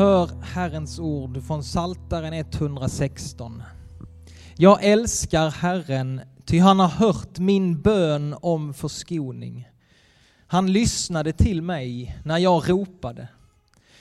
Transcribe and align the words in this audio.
Hör 0.00 0.30
Herrens 0.42 0.98
ord 0.98 1.42
från 1.46 1.64
Saltaren 1.64 2.32
116. 2.32 3.62
Jag 4.56 4.84
älskar 4.84 5.50
Herren, 5.50 6.20
ty 6.44 6.58
han 6.58 6.78
har 6.78 6.88
hört 6.88 7.38
min 7.38 7.82
bön 7.82 8.36
om 8.40 8.74
förskoning. 8.74 9.68
Han 10.46 10.72
lyssnade 10.72 11.32
till 11.32 11.62
mig 11.62 12.18
när 12.24 12.38
jag 12.38 12.70
ropade. 12.70 13.28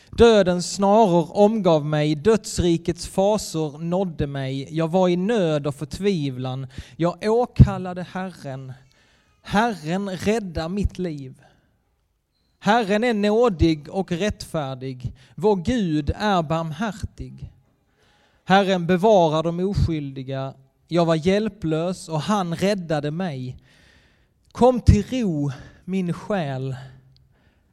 Dödens 0.09 0.73
snaror 0.73 1.38
omgav 1.38 1.85
mig, 1.85 2.16
dödsrikets 2.16 3.08
fasor 3.08 3.78
nådde 3.78 4.28
mig. 4.28 4.68
Jag 4.72 4.88
var 4.88 5.10
i 5.10 5.16
nöd 5.16 5.68
och 5.68 5.76
förtvivlan. 5.76 6.68
Jag 6.96 7.24
åkallade 7.24 8.04
Herren. 8.12 8.74
Herren 9.42 10.10
rädda 10.10 10.70
mitt 10.70 11.00
liv. 11.00 11.42
Herren 12.60 13.03
är 13.03 13.13
nådig 13.13 13.89
och 13.89 14.12
rättfärdig. 14.12 15.13
Vår 15.35 15.55
Gud 15.55 16.12
är 16.16 16.44
barmhärtig. 16.44 17.52
Herren 18.45 18.88
bevarar 18.88 19.43
de 19.43 19.59
oskyldiga. 19.59 20.53
Jag 20.87 21.05
var 21.05 21.15
hjälplös 21.15 22.09
och 22.09 22.21
han 22.21 22.55
räddade 22.55 23.11
mig. 23.11 23.57
Kom 24.51 24.81
till 24.81 25.03
ro, 25.09 25.51
min 25.85 26.13
själ. 26.13 26.75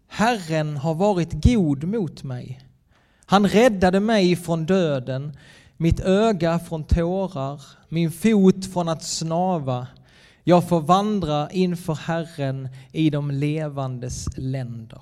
Herren 0.09 0.77
har 0.77 0.95
varit 0.95 1.45
god 1.45 1.85
mot 1.85 2.23
mig. 2.23 2.61
Han 3.27 3.49
räddade 3.49 4.01
mig 4.01 4.37
från 4.37 4.67
döden, 4.67 5.37
mitt 5.77 6.01
öga 6.01 6.59
från 6.59 6.85
tårar, 6.85 7.63
min 7.89 8.13
fot 8.13 8.73
från 8.73 8.89
att 8.89 9.05
snava. 9.05 9.87
Jag 10.49 10.69
får 10.69 10.81
vandra 10.81 11.51
inför 11.51 11.95
Herren 11.95 12.69
i 12.93 13.11
de 13.11 13.31
levandes 13.31 14.29
länder. 14.37 15.01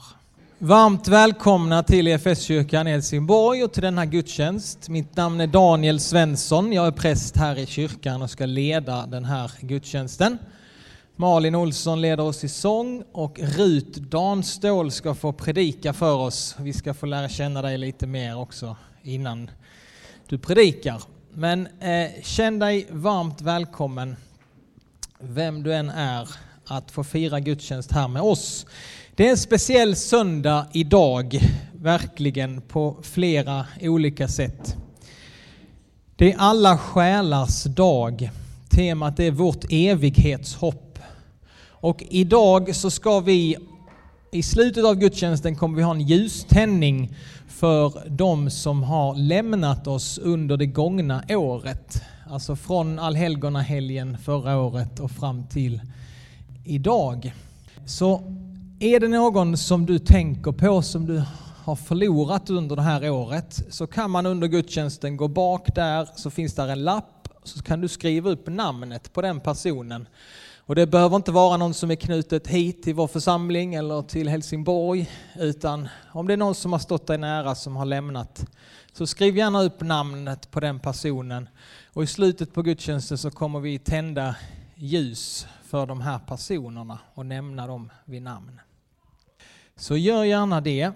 Varmt 0.58 1.08
välkomna 1.08 1.82
till 1.82 2.06
EFS-kyrkan 2.08 2.86
i 2.86 2.90
Helsingborg 2.90 3.64
och 3.64 3.72
till 3.72 3.82
denna 3.82 4.06
gudstjänst. 4.06 4.88
Mitt 4.88 5.16
namn 5.16 5.40
är 5.40 5.46
Daniel 5.46 6.00
Svensson. 6.00 6.72
Jag 6.72 6.86
är 6.86 6.90
präst 6.90 7.36
här 7.36 7.58
i 7.58 7.66
kyrkan 7.66 8.22
och 8.22 8.30
ska 8.30 8.46
leda 8.46 9.06
den 9.06 9.24
här 9.24 9.50
gudstjänsten. 9.60 10.38
Malin 11.16 11.54
Olsson 11.54 12.00
leder 12.00 12.24
oss 12.24 12.44
i 12.44 12.48
sång 12.48 13.04
och 13.12 13.38
Rut 13.38 13.94
Danstål 13.94 14.90
ska 14.90 15.14
få 15.14 15.32
predika 15.32 15.92
för 15.92 16.14
oss. 16.14 16.56
Vi 16.58 16.72
ska 16.72 16.94
få 16.94 17.06
lära 17.06 17.28
känna 17.28 17.62
dig 17.62 17.78
lite 17.78 18.06
mer 18.06 18.38
också 18.38 18.76
innan 19.02 19.50
du 20.28 20.38
predikar. 20.38 21.02
Men 21.32 21.66
eh, 21.66 22.22
känn 22.22 22.58
dig 22.58 22.86
varmt 22.90 23.40
välkommen, 23.40 24.16
vem 25.20 25.62
du 25.62 25.74
än 25.74 25.88
är, 25.88 26.28
att 26.66 26.90
få 26.90 27.04
fira 27.04 27.40
gudstjänst 27.40 27.92
här 27.92 28.08
med 28.08 28.22
oss. 28.22 28.66
Det 29.14 29.26
är 29.26 29.30
en 29.30 29.36
speciell 29.36 29.96
söndag 29.96 30.66
idag, 30.72 31.40
verkligen 31.72 32.60
på 32.60 32.96
flera 33.02 33.66
olika 33.80 34.28
sätt. 34.28 34.76
Det 36.16 36.32
är 36.32 36.38
alla 36.38 36.78
själars 36.78 37.64
dag. 37.64 38.30
Temat 38.70 39.20
är 39.20 39.30
vårt 39.30 39.64
evighetshopp. 39.70 40.98
Och 41.68 42.04
idag 42.10 42.76
så 42.76 42.90
ska 42.90 43.20
vi, 43.20 43.56
i 44.32 44.42
slutet 44.42 44.84
av 44.84 44.94
gudstjänsten 44.94 45.56
kommer 45.56 45.76
vi 45.76 45.82
ha 45.82 45.94
en 45.94 46.00
ljuständning 46.00 47.16
för 47.48 48.08
de 48.08 48.50
som 48.50 48.82
har 48.82 49.14
lämnat 49.14 49.86
oss 49.86 50.18
under 50.18 50.56
det 50.56 50.66
gångna 50.66 51.24
året. 51.28 52.02
Alltså 52.30 52.56
från 52.56 52.98
allhelgonahelgen 52.98 54.18
förra 54.18 54.58
året 54.58 55.00
och 55.00 55.10
fram 55.10 55.46
till 55.46 55.80
idag. 56.64 57.34
Så 57.86 58.22
är 58.80 59.00
det 59.00 59.08
någon 59.08 59.56
som 59.56 59.86
du 59.86 59.98
tänker 59.98 60.52
på 60.52 60.82
som 60.82 61.06
du 61.06 61.22
har 61.64 61.76
förlorat 61.76 62.50
under 62.50 62.76
det 62.76 62.82
här 62.82 63.10
året 63.10 63.64
så 63.70 63.86
kan 63.86 64.10
man 64.10 64.26
under 64.26 64.48
gudstjänsten 64.48 65.16
gå 65.16 65.28
bak 65.28 65.74
där 65.74 66.08
så 66.16 66.30
finns 66.30 66.54
där 66.54 66.68
en 66.68 66.84
lapp 66.84 67.28
så 67.44 67.62
kan 67.62 67.80
du 67.80 67.88
skriva 67.88 68.30
upp 68.30 68.48
namnet 68.48 69.12
på 69.12 69.22
den 69.22 69.40
personen 69.40 70.06
och 70.66 70.74
det 70.74 70.86
behöver 70.86 71.16
inte 71.16 71.32
vara 71.32 71.56
någon 71.56 71.74
som 71.74 71.90
är 71.90 71.94
knutet 71.94 72.46
hit 72.46 72.82
till 72.82 72.94
vår 72.94 73.06
församling 73.06 73.74
eller 73.74 74.02
till 74.02 74.28
Helsingborg, 74.28 75.10
utan 75.36 75.88
om 76.12 76.26
det 76.26 76.32
är 76.32 76.36
någon 76.36 76.54
som 76.54 76.72
har 76.72 76.78
stått 76.78 77.06
dig 77.06 77.18
nära 77.18 77.54
som 77.54 77.76
har 77.76 77.84
lämnat, 77.84 78.46
så 78.96 79.06
skriv 79.06 79.36
gärna 79.36 79.62
upp 79.62 79.80
namnet 79.80 80.50
på 80.50 80.60
den 80.60 80.80
personen. 80.80 81.48
Och 81.86 82.02
i 82.02 82.06
slutet 82.06 82.54
på 82.54 82.62
gudstjänsten 82.62 83.18
så 83.18 83.30
kommer 83.30 83.60
vi 83.60 83.78
tända 83.78 84.36
ljus 84.74 85.46
för 85.64 85.86
de 85.86 86.00
här 86.00 86.18
personerna 86.18 86.98
och 87.14 87.26
nämna 87.26 87.66
dem 87.66 87.90
vid 88.04 88.22
namn. 88.22 88.60
Så 89.76 89.96
gör 89.96 90.24
gärna 90.24 90.60
det. 90.60 90.92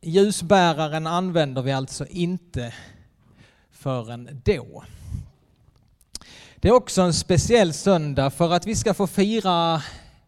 Ljusbäraren 0.00 1.06
använder 1.06 1.62
vi 1.62 1.72
alltså 1.72 2.06
inte 2.06 2.74
förrän 3.70 4.42
då. 4.44 4.84
Det 6.56 6.68
är 6.68 6.72
också 6.72 7.02
en 7.02 7.14
speciell 7.14 7.72
söndag 7.72 8.30
för 8.30 8.52
att 8.52 8.66
vi 8.66 8.76
ska 8.76 8.94
få 8.94 9.06
fira 9.06 9.82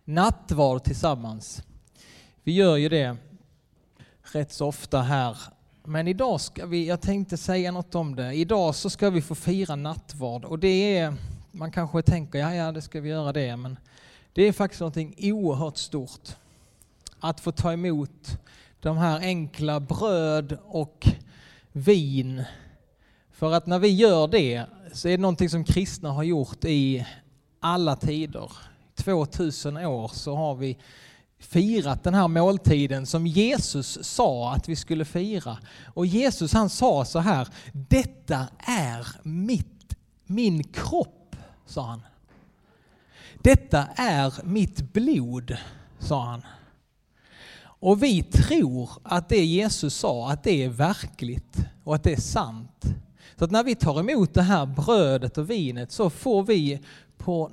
nattvard 0.04 0.84
tillsammans. 0.84 1.62
Vi 2.42 2.52
gör 2.52 2.76
ju 2.76 2.88
det 2.88 3.16
rätt 4.22 4.52
så 4.52 4.66
ofta 4.66 5.02
här. 5.02 5.36
Men 5.84 6.08
idag 6.08 6.40
ska 6.40 6.66
vi, 6.66 6.86
jag 6.86 7.00
tänkte 7.00 7.36
säga 7.36 7.72
något 7.72 7.94
om 7.94 8.16
det. 8.16 8.34
Idag 8.34 8.74
så 8.74 8.90
ska 8.90 9.10
vi 9.10 9.22
få 9.22 9.34
fira 9.34 9.76
nattvard 9.76 10.44
och 10.44 10.58
det 10.58 10.98
är, 10.98 11.14
man 11.52 11.72
kanske 11.72 12.02
tänker, 12.02 12.38
ja 12.38 12.54
ja 12.54 12.72
det 12.72 12.82
ska 12.82 13.00
vi 13.00 13.08
göra 13.08 13.32
det, 13.32 13.56
men 13.56 13.78
det 14.32 14.42
är 14.42 14.52
faktiskt 14.52 14.80
någonting 14.80 15.14
oerhört 15.18 15.76
stort. 15.76 16.28
Att 17.20 17.40
få 17.40 17.52
ta 17.52 17.72
emot 17.72 18.38
de 18.80 18.98
här 18.98 19.20
enkla 19.20 19.80
bröd 19.80 20.58
och 20.64 21.08
vin. 21.72 22.44
För 23.30 23.52
att 23.52 23.66
när 23.66 23.78
vi 23.78 23.88
gör 23.88 24.28
det 24.28 24.64
så 24.92 25.08
är 25.08 25.12
det 25.12 25.22
någonting 25.22 25.50
som 25.50 25.64
kristna 25.64 26.10
har 26.10 26.22
gjort 26.22 26.64
i 26.64 27.06
alla 27.60 27.96
tider. 27.96 28.52
2000 28.94 29.76
år 29.76 30.08
så 30.14 30.36
har 30.36 30.54
vi 30.54 30.78
firat 31.42 32.04
den 32.04 32.14
här 32.14 32.28
måltiden 32.28 33.06
som 33.06 33.26
Jesus 33.26 33.98
sa 34.02 34.52
att 34.52 34.68
vi 34.68 34.76
skulle 34.76 35.04
fira. 35.04 35.58
Och 35.94 36.06
Jesus 36.06 36.52
han 36.52 36.70
sa 36.70 37.04
så 37.04 37.18
här, 37.18 37.48
detta 37.72 38.46
är 38.58 39.06
mitt, 39.22 39.94
min 40.26 40.64
kropp, 40.64 41.36
sa 41.66 41.82
han. 41.82 42.02
Detta 43.38 43.86
är 43.96 44.34
mitt 44.44 44.92
blod, 44.92 45.56
sa 45.98 46.24
han. 46.24 46.42
Och 47.64 48.02
vi 48.02 48.22
tror 48.22 48.90
att 49.02 49.28
det 49.28 49.44
Jesus 49.44 49.94
sa, 49.94 50.30
att 50.30 50.44
det 50.44 50.64
är 50.64 50.68
verkligt 50.68 51.56
och 51.84 51.94
att 51.94 52.02
det 52.02 52.12
är 52.12 52.20
sant. 52.20 52.84
Så 53.38 53.44
att 53.44 53.50
när 53.50 53.64
vi 53.64 53.74
tar 53.74 54.00
emot 54.00 54.34
det 54.34 54.42
här 54.42 54.66
brödet 54.66 55.38
och 55.38 55.50
vinet 55.50 55.92
så 55.92 56.10
får 56.10 56.42
vi 56.42 56.80
på 57.16 57.50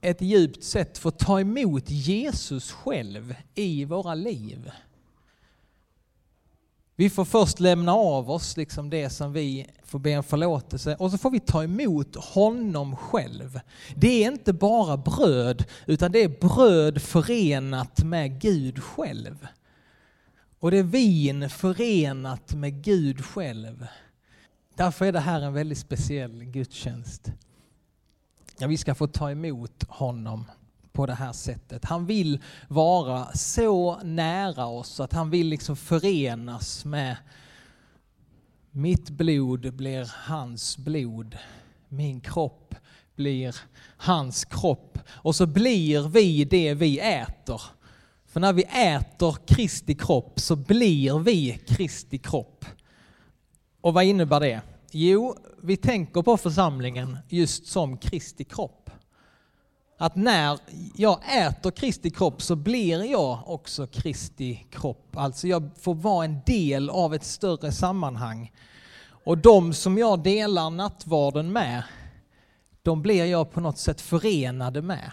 ett 0.00 0.20
djupt 0.20 0.64
sätt 0.64 0.98
få 0.98 1.10
ta 1.10 1.40
emot 1.40 1.90
Jesus 1.90 2.72
själv 2.72 3.34
i 3.54 3.84
våra 3.84 4.14
liv. 4.14 4.70
Vi 6.96 7.10
får 7.10 7.24
först 7.24 7.60
lämna 7.60 7.92
av 7.92 8.30
oss 8.30 8.56
liksom 8.56 8.90
det 8.90 9.10
som 9.10 9.32
vi 9.32 9.66
får 9.84 9.98
be 9.98 10.16
om 10.16 10.24
förlåtelse 10.24 10.96
och 10.98 11.10
så 11.10 11.18
får 11.18 11.30
vi 11.30 11.40
ta 11.40 11.64
emot 11.64 12.16
honom 12.16 12.96
själv. 12.96 13.60
Det 13.96 14.24
är 14.24 14.32
inte 14.32 14.52
bara 14.52 14.96
bröd 14.96 15.64
utan 15.86 16.12
det 16.12 16.22
är 16.22 16.28
bröd 16.28 17.02
förenat 17.02 18.04
med 18.04 18.40
Gud 18.40 18.82
själv. 18.82 19.46
Och 20.58 20.70
det 20.70 20.78
är 20.78 20.82
vin 20.82 21.50
förenat 21.50 22.54
med 22.54 22.84
Gud 22.84 23.24
själv. 23.24 23.86
Därför 24.74 25.04
är 25.06 25.12
det 25.12 25.20
här 25.20 25.40
en 25.40 25.52
väldigt 25.52 25.78
speciell 25.78 26.44
gudstjänst. 26.44 27.32
Ja, 28.62 28.66
vi 28.66 28.76
ska 28.76 28.94
få 28.94 29.06
ta 29.06 29.30
emot 29.30 29.84
honom 29.88 30.44
på 30.92 31.06
det 31.06 31.14
här 31.14 31.32
sättet. 31.32 31.84
Han 31.84 32.06
vill 32.06 32.42
vara 32.68 33.32
så 33.32 34.00
nära 34.02 34.66
oss 34.66 35.00
att 35.00 35.12
han 35.12 35.30
vill 35.30 35.46
liksom 35.46 35.76
förenas 35.76 36.84
med 36.84 37.16
mitt 38.70 39.10
blod 39.10 39.74
blir 39.74 40.12
hans 40.14 40.78
blod. 40.78 41.38
Min 41.88 42.20
kropp 42.20 42.74
blir 43.16 43.56
hans 43.96 44.44
kropp. 44.44 44.98
Och 45.08 45.34
så 45.34 45.46
blir 45.46 46.08
vi 46.08 46.44
det 46.44 46.74
vi 46.74 46.98
äter. 46.98 47.62
För 48.26 48.40
när 48.40 48.52
vi 48.52 48.62
äter 48.62 49.36
Kristi 49.46 49.94
kropp 49.94 50.40
så 50.40 50.56
blir 50.56 51.18
vi 51.18 51.60
Kristi 51.66 52.18
kropp. 52.18 52.64
Och 53.80 53.94
vad 53.94 54.04
innebär 54.04 54.40
det? 54.40 54.60
Jo, 54.92 55.36
vi 55.62 55.76
tänker 55.76 56.22
på 56.22 56.36
församlingen 56.36 57.18
just 57.28 57.66
som 57.66 57.96
Kristi 57.96 58.44
kropp. 58.44 58.90
Att 59.98 60.16
när 60.16 60.58
jag 60.94 61.18
äter 61.36 61.70
Kristi 61.70 62.10
kropp 62.10 62.42
så 62.42 62.56
blir 62.56 63.04
jag 63.04 63.42
också 63.46 63.86
Kristi 63.86 64.66
kropp. 64.70 65.16
Alltså 65.16 65.48
jag 65.48 65.70
får 65.80 65.94
vara 65.94 66.24
en 66.24 66.40
del 66.46 66.90
av 66.90 67.14
ett 67.14 67.24
större 67.24 67.72
sammanhang. 67.72 68.52
Och 69.24 69.38
de 69.38 69.72
som 69.72 69.98
jag 69.98 70.22
delar 70.22 70.70
nattvarden 70.70 71.52
med, 71.52 71.82
de 72.82 73.02
blir 73.02 73.24
jag 73.24 73.50
på 73.50 73.60
något 73.60 73.78
sätt 73.78 74.00
förenade 74.00 74.82
med. 74.82 75.12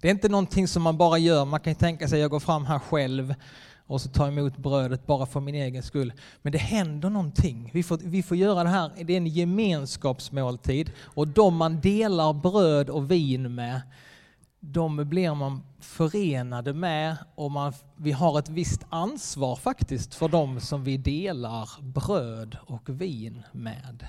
Det 0.00 0.08
är 0.08 0.12
inte 0.12 0.28
någonting 0.28 0.68
som 0.68 0.82
man 0.82 0.96
bara 0.96 1.18
gör, 1.18 1.44
man 1.44 1.60
kan 1.60 1.74
tänka 1.74 2.08
sig 2.08 2.18
att 2.18 2.22
jag 2.22 2.30
går 2.30 2.40
fram 2.40 2.66
här 2.66 2.78
själv 2.78 3.34
och 3.88 4.00
så 4.00 4.08
ta 4.08 4.28
emot 4.28 4.56
brödet 4.56 5.06
bara 5.06 5.26
för 5.26 5.40
min 5.40 5.54
egen 5.54 5.82
skull. 5.82 6.12
Men 6.42 6.52
det 6.52 6.58
händer 6.58 7.10
någonting. 7.10 7.70
Vi 7.74 7.82
får, 7.82 7.98
vi 8.02 8.22
får 8.22 8.36
göra 8.36 8.62
det 8.62 8.68
här, 8.68 8.90
det 9.04 9.12
är 9.12 9.16
en 9.16 9.26
gemenskapsmåltid 9.26 10.92
och 10.98 11.28
de 11.28 11.56
man 11.56 11.80
delar 11.80 12.32
bröd 12.32 12.90
och 12.90 13.10
vin 13.10 13.54
med, 13.54 13.80
de 14.60 15.08
blir 15.08 15.34
man 15.34 15.62
förenade 15.80 16.72
med 16.72 17.16
och 17.34 17.50
man, 17.50 17.72
vi 17.96 18.12
har 18.12 18.38
ett 18.38 18.48
visst 18.48 18.86
ansvar 18.88 19.56
faktiskt 19.56 20.14
för 20.14 20.28
de 20.28 20.60
som 20.60 20.84
vi 20.84 20.96
delar 20.96 21.68
bröd 21.80 22.56
och 22.66 22.88
vin 22.88 23.42
med. 23.52 24.06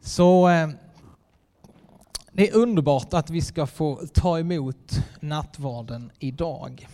Så 0.00 0.48
eh, 0.48 0.68
det 2.32 2.48
är 2.48 2.56
underbart 2.56 3.14
att 3.14 3.30
vi 3.30 3.42
ska 3.42 3.66
få 3.66 4.00
ta 4.14 4.38
emot 4.38 5.04
nattvarden 5.20 6.10
idag. 6.18 6.88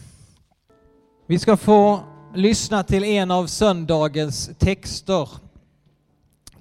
Vi 1.27 1.39
ska 1.39 1.57
få 1.57 2.01
lyssna 2.35 2.83
till 2.83 3.05
en 3.05 3.31
av 3.31 3.47
söndagens 3.47 4.51
texter. 4.59 5.29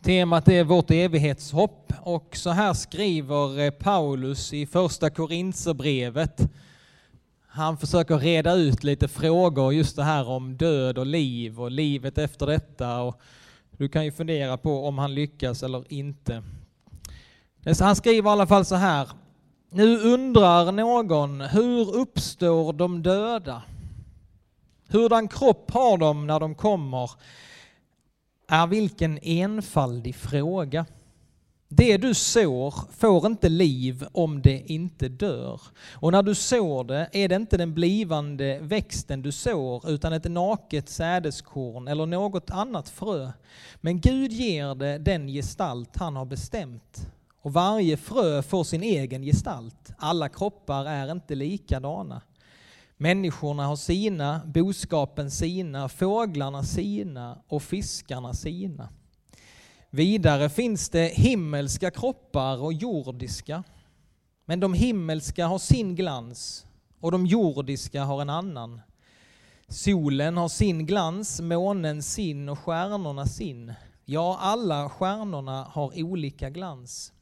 Temat 0.02 0.48
är 0.48 0.64
vårt 0.64 0.92
evighetshopp 0.92 1.94
och 2.02 2.38
så 2.38 2.50
här 2.50 2.74
skriver 2.74 3.60
eh, 3.60 3.72
Paulus 3.72 4.54
i 4.54 4.66
första 4.66 5.10
Korinthierbrevet. 5.10 6.42
Han 7.48 7.78
försöker 7.78 8.18
reda 8.18 8.54
ut 8.54 8.84
lite 8.84 9.08
frågor 9.08 9.74
just 9.74 9.96
det 9.96 10.04
här 10.04 10.30
om 10.30 10.58
död 10.58 10.98
och 10.98 11.06
liv 11.06 11.62
och 11.62 11.72
livet 11.72 12.18
efter 12.18 12.46
detta. 12.46 13.02
Och 13.02 13.22
du 13.78 13.90
kan 13.90 14.06
ju 14.06 14.12
fundera 14.12 14.58
på 14.58 14.88
om 14.88 14.98
han 14.98 15.16
lyckas 15.16 15.64
eller 15.64 15.94
inte. 15.94 16.44
Eh, 17.66 17.78
han 17.80 17.96
skriver 17.96 18.30
i 18.30 18.34
alla 18.34 18.48
fall 18.48 18.66
så 18.66 18.76
här. 18.76 19.10
Nu 19.70 20.00
undrar 20.00 20.72
någon, 20.72 21.42
hur 21.42 21.96
uppstår 21.96 22.74
de 22.74 23.04
döda? 23.04 23.62
Hurdan 24.94 25.28
kropp 25.28 25.72
har 25.72 25.98
de 25.98 26.28
när 26.28 26.40
de 26.40 26.56
kommer? 26.56 27.12
Är 28.48 28.68
vilken 28.68 29.20
enfaldig 29.22 30.16
fråga. 30.16 30.86
Det 31.68 31.98
du 31.98 32.14
sår 32.14 32.74
får 32.98 33.26
inte 33.26 33.50
liv 33.50 34.06
om 34.12 34.42
det 34.42 34.72
inte 34.72 35.10
dör. 35.10 35.62
Och 35.94 36.12
när 36.12 36.24
du 36.24 36.36
sår 36.36 36.84
det 36.84 37.10
är 37.12 37.30
det 37.30 37.36
inte 37.36 37.58
den 37.58 37.74
blivande 37.74 38.60
växten 38.62 39.22
du 39.22 39.32
sår 39.32 39.90
utan 39.90 40.14
ett 40.14 40.32
naket 40.32 40.90
sädeskorn 40.90 41.88
eller 41.88 42.06
något 42.06 42.50
annat 42.50 42.90
frö. 42.90 43.32
Men 43.76 44.02
Gud 44.02 44.32
ger 44.32 44.76
det 44.76 44.98
den 44.98 45.28
gestalt 45.28 45.98
han 45.98 46.16
har 46.16 46.26
bestämt. 46.26 47.08
Och 47.42 47.54
varje 47.54 47.98
frö 47.98 48.42
får 48.42 48.64
sin 48.64 48.84
egen 48.84 49.24
gestalt. 49.24 49.92
Alla 49.98 50.30
kroppar 50.30 50.86
är 50.86 51.12
inte 51.12 51.36
likadana. 51.36 52.22
Människorna 53.04 53.66
har 53.68 53.76
sina, 53.76 54.42
boskapen 54.46 55.32
sina, 55.32 55.90
fåglarna 55.90 56.64
sina 56.64 57.38
och 57.48 57.64
fiskarna 57.64 58.34
sina. 58.34 58.90
Vidare 59.90 60.50
finns 60.50 60.90
det 60.90 61.06
himmelska 61.06 61.92
kroppar 61.92 62.62
och 62.62 62.74
jordiska. 62.74 63.64
Men 64.46 64.60
de 64.60 64.74
himmelska 64.74 65.48
har 65.48 65.60
sin 65.60 65.96
glans 65.96 66.66
och 67.00 67.12
de 67.12 67.26
jordiska 67.26 68.04
har 68.04 68.22
en 68.22 68.30
annan. 68.30 68.82
Solen 69.68 70.38
har 70.38 70.50
sin 70.50 70.86
glans, 70.86 71.42
månen 71.42 72.04
sin 72.04 72.50
och 72.50 72.60
stjärnorna 72.60 73.26
sin. 73.26 73.74
Ja, 74.06 74.38
alla 74.42 74.90
stjärnorna 74.90 75.64
har 75.64 76.04
olika 76.04 76.50
glans. 76.50 77.14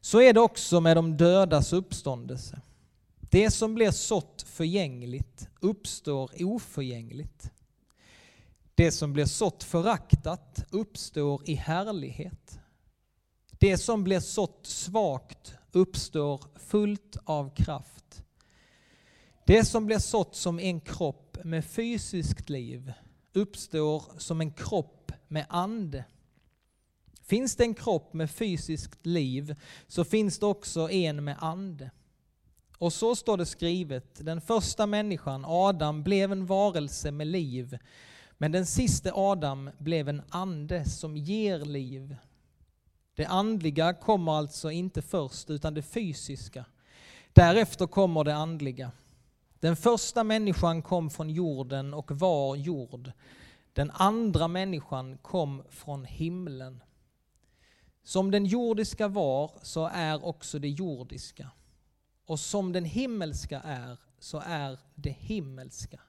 Så 0.00 0.20
är 0.20 0.32
det 0.32 0.40
också 0.40 0.80
med 0.80 0.96
de 0.96 1.16
dödas 1.16 1.72
uppståndelse. 1.72 2.60
Det 3.30 3.50
som 3.50 3.74
blir 3.74 3.90
sått 3.90 4.42
förgängligt 4.42 5.48
uppstår 5.60 6.30
oförgängligt. 6.44 7.50
Det 8.74 8.92
som 8.92 9.12
blir 9.12 9.24
sått 9.24 9.64
föraktat 9.64 10.64
uppstår 10.70 11.50
i 11.50 11.54
härlighet. 11.54 12.58
Det 13.50 13.78
som 13.78 14.04
blir 14.04 14.20
sått 14.20 14.66
svagt 14.66 15.54
uppstår 15.72 16.44
fullt 16.54 17.16
av 17.24 17.54
kraft. 17.54 18.24
Det 19.46 19.64
som 19.64 19.86
blir 19.86 19.98
sått 19.98 20.36
som 20.36 20.58
en 20.58 20.80
kropp 20.80 21.38
med 21.44 21.64
fysiskt 21.64 22.50
liv 22.50 22.92
uppstår 23.32 24.04
som 24.18 24.40
en 24.40 24.52
kropp 24.52 25.12
med 25.28 25.46
ande. 25.48 26.04
Finns 27.22 27.56
det 27.56 27.64
en 27.64 27.74
kropp 27.74 28.12
med 28.14 28.30
fysiskt 28.30 29.06
liv 29.06 29.56
så 29.86 30.04
finns 30.04 30.38
det 30.38 30.46
också 30.46 30.90
en 30.90 31.24
med 31.24 31.36
ande. 31.40 31.90
Och 32.78 32.92
så 32.92 33.16
står 33.16 33.36
det 33.36 33.46
skrivet, 33.46 34.24
den 34.24 34.40
första 34.40 34.86
människan, 34.86 35.44
Adam, 35.46 36.02
blev 36.02 36.32
en 36.32 36.46
varelse 36.46 37.10
med 37.10 37.26
liv, 37.26 37.78
men 38.38 38.52
den 38.52 38.66
siste 38.66 39.12
Adam 39.14 39.70
blev 39.78 40.08
en 40.08 40.22
ande 40.28 40.84
som 40.84 41.16
ger 41.16 41.58
liv. 41.58 42.16
Det 43.14 43.26
andliga 43.26 43.94
kommer 43.94 44.32
alltså 44.32 44.70
inte 44.70 45.02
först, 45.02 45.50
utan 45.50 45.74
det 45.74 45.82
fysiska. 45.82 46.64
Därefter 47.32 47.86
kommer 47.86 48.24
det 48.24 48.34
andliga. 48.34 48.92
Den 49.60 49.76
första 49.76 50.24
människan 50.24 50.82
kom 50.82 51.10
från 51.10 51.30
jorden 51.30 51.94
och 51.94 52.10
var 52.10 52.56
jord. 52.56 53.12
Den 53.72 53.90
andra 53.90 54.48
människan 54.48 55.18
kom 55.18 55.62
från 55.70 56.04
himlen. 56.04 56.82
Som 58.02 58.30
den 58.30 58.46
jordiska 58.46 59.08
var, 59.08 59.50
så 59.62 59.90
är 59.92 60.24
också 60.24 60.58
det 60.58 60.68
jordiska. 60.68 61.50
Och 62.26 62.40
som 62.40 62.72
den 62.72 62.84
himmelska 62.84 63.60
är, 63.60 63.98
så 64.18 64.42
är 64.46 64.78
det 64.94 65.10
himmelska. 65.10 66.00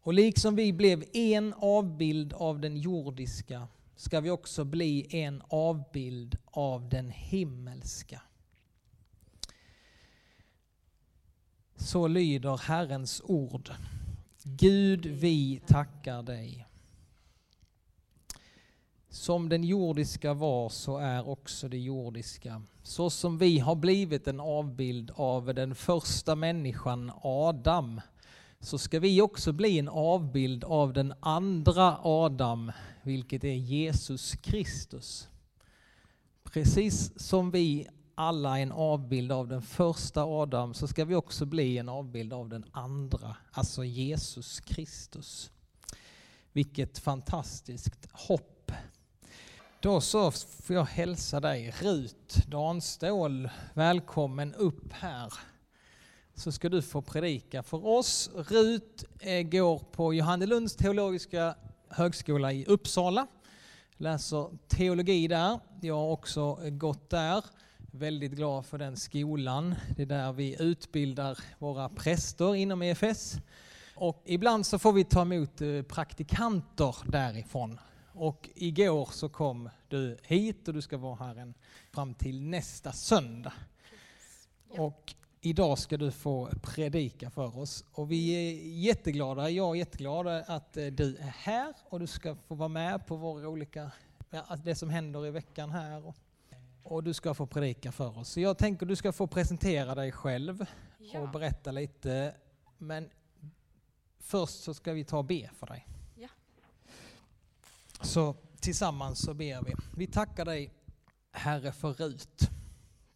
Och 0.00 0.14
liksom 0.14 0.56
vi 0.56 0.72
blev 0.72 1.04
en 1.12 1.54
avbild 1.56 2.32
av 2.32 2.60
den 2.60 2.76
jordiska 2.76 3.68
ska 3.96 4.20
vi 4.20 4.30
också 4.30 4.64
bli 4.64 5.06
en 5.10 5.42
avbild 5.48 6.38
av 6.44 6.88
den 6.88 7.10
himmelska. 7.10 8.22
Så 11.76 12.08
lyder 12.08 12.56
Herrens 12.56 13.22
ord. 13.24 13.70
Gud, 14.42 15.06
vi 15.06 15.60
tackar 15.66 16.22
dig. 16.22 16.65
Som 19.16 19.48
den 19.48 19.64
jordiska 19.64 20.34
var 20.34 20.68
så 20.68 20.98
är 20.98 21.28
också 21.28 21.68
det 21.68 21.78
jordiska. 21.78 22.62
Så 22.82 23.10
som 23.10 23.38
vi 23.38 23.58
har 23.58 23.74
blivit 23.74 24.26
en 24.26 24.40
avbild 24.40 25.10
av 25.14 25.54
den 25.54 25.74
första 25.74 26.34
människan 26.34 27.12
Adam 27.22 28.00
så 28.60 28.78
ska 28.78 29.00
vi 29.00 29.20
också 29.20 29.52
bli 29.52 29.78
en 29.78 29.88
avbild 29.88 30.64
av 30.64 30.92
den 30.92 31.14
andra 31.20 31.98
Adam, 32.02 32.72
vilket 33.02 33.44
är 33.44 33.54
Jesus 33.54 34.34
Kristus. 34.34 35.28
Precis 36.44 37.20
som 37.20 37.50
vi 37.50 37.88
alla 38.14 38.58
är 38.58 38.62
en 38.62 38.72
avbild 38.72 39.32
av 39.32 39.48
den 39.48 39.62
första 39.62 40.24
Adam 40.24 40.74
så 40.74 40.88
ska 40.88 41.04
vi 41.04 41.14
också 41.14 41.46
bli 41.46 41.78
en 41.78 41.88
avbild 41.88 42.32
av 42.32 42.48
den 42.48 42.64
andra, 42.72 43.36
alltså 43.50 43.84
Jesus 43.84 44.60
Kristus. 44.60 45.50
Vilket 46.52 46.98
fantastiskt 46.98 48.08
hopp 48.12 48.55
då 49.80 50.00
så 50.00 50.30
får 50.30 50.76
jag 50.76 50.84
hälsa 50.84 51.40
dig 51.40 51.74
Rut 51.82 52.46
Danstål 52.46 53.48
välkommen 53.74 54.54
upp 54.54 54.92
här. 54.92 55.32
Så 56.34 56.52
ska 56.52 56.68
du 56.68 56.82
få 56.82 57.02
predika 57.02 57.62
för 57.62 57.86
oss. 57.86 58.30
Rut 58.34 59.04
eh, 59.20 59.42
går 59.42 59.78
på 59.78 60.14
Johannelunds 60.14 60.76
teologiska 60.76 61.54
högskola 61.88 62.52
i 62.52 62.64
Uppsala. 62.64 63.26
Läser 63.96 64.50
teologi 64.68 65.28
där. 65.28 65.60
Jag 65.80 65.94
har 65.94 66.10
också 66.10 66.58
gått 66.70 67.10
där. 67.10 67.44
Väldigt 67.76 68.32
glad 68.32 68.66
för 68.66 68.78
den 68.78 68.96
skolan. 68.96 69.74
Det 69.96 70.02
är 70.02 70.06
där 70.06 70.32
vi 70.32 70.62
utbildar 70.62 71.38
våra 71.58 71.88
präster 71.88 72.54
inom 72.54 72.82
EFS. 72.82 73.36
Och 73.94 74.22
ibland 74.24 74.66
så 74.66 74.78
får 74.78 74.92
vi 74.92 75.04
ta 75.04 75.22
emot 75.22 75.60
eh, 75.60 75.82
praktikanter 75.82 76.96
därifrån 77.06 77.78
och 78.16 78.50
igår 78.54 79.08
så 79.12 79.28
kom 79.28 79.70
du 79.88 80.16
hit 80.22 80.68
och 80.68 80.74
du 80.74 80.82
ska 80.82 80.96
vara 80.96 81.14
här 81.14 81.36
en, 81.36 81.54
fram 81.92 82.14
till 82.14 82.42
nästa 82.42 82.92
söndag. 82.92 83.52
Ja. 84.72 84.82
Och 84.82 85.14
idag 85.40 85.78
ska 85.78 85.96
du 85.96 86.10
få 86.10 86.48
predika 86.62 87.30
för 87.30 87.58
oss. 87.58 87.84
Och 87.92 88.10
vi 88.10 88.30
är 88.30 88.52
jätteglada, 88.88 89.50
jag 89.50 89.70
är 89.70 89.78
jätteglad 89.78 90.26
att 90.26 90.76
eh, 90.76 90.86
du 90.86 91.16
är 91.16 91.34
här 91.36 91.74
och 91.84 92.00
du 92.00 92.06
ska 92.06 92.36
få 92.36 92.54
vara 92.54 92.68
med 92.68 93.06
på 93.06 93.16
våra 93.16 93.48
olika, 93.48 93.90
det 94.64 94.74
som 94.74 94.90
händer 94.90 95.26
i 95.26 95.30
veckan 95.30 95.70
här. 95.70 96.14
Och 96.82 97.02
du 97.02 97.14
ska 97.14 97.34
få 97.34 97.46
predika 97.46 97.92
för 97.92 98.18
oss. 98.18 98.28
Så 98.28 98.40
jag 98.40 98.58
tänker 98.58 98.86
du 98.86 98.96
ska 98.96 99.12
få 99.12 99.26
presentera 99.26 99.94
dig 99.94 100.12
själv 100.12 100.66
ja. 100.98 101.20
och 101.20 101.28
berätta 101.28 101.70
lite. 101.70 102.34
Men 102.78 103.10
först 104.18 104.62
så 104.62 104.74
ska 104.74 104.92
vi 104.92 105.04
ta 105.04 105.18
och 105.18 105.24
be 105.24 105.50
för 105.54 105.66
dig. 105.66 105.86
Så 108.02 108.36
tillsammans 108.60 109.18
så 109.22 109.34
ber 109.34 109.64
vi. 109.64 109.74
Vi 109.96 110.06
tackar 110.06 110.44
dig 110.44 110.72
Herre 111.32 111.72
för 111.72 111.92
Rut. 111.92 112.50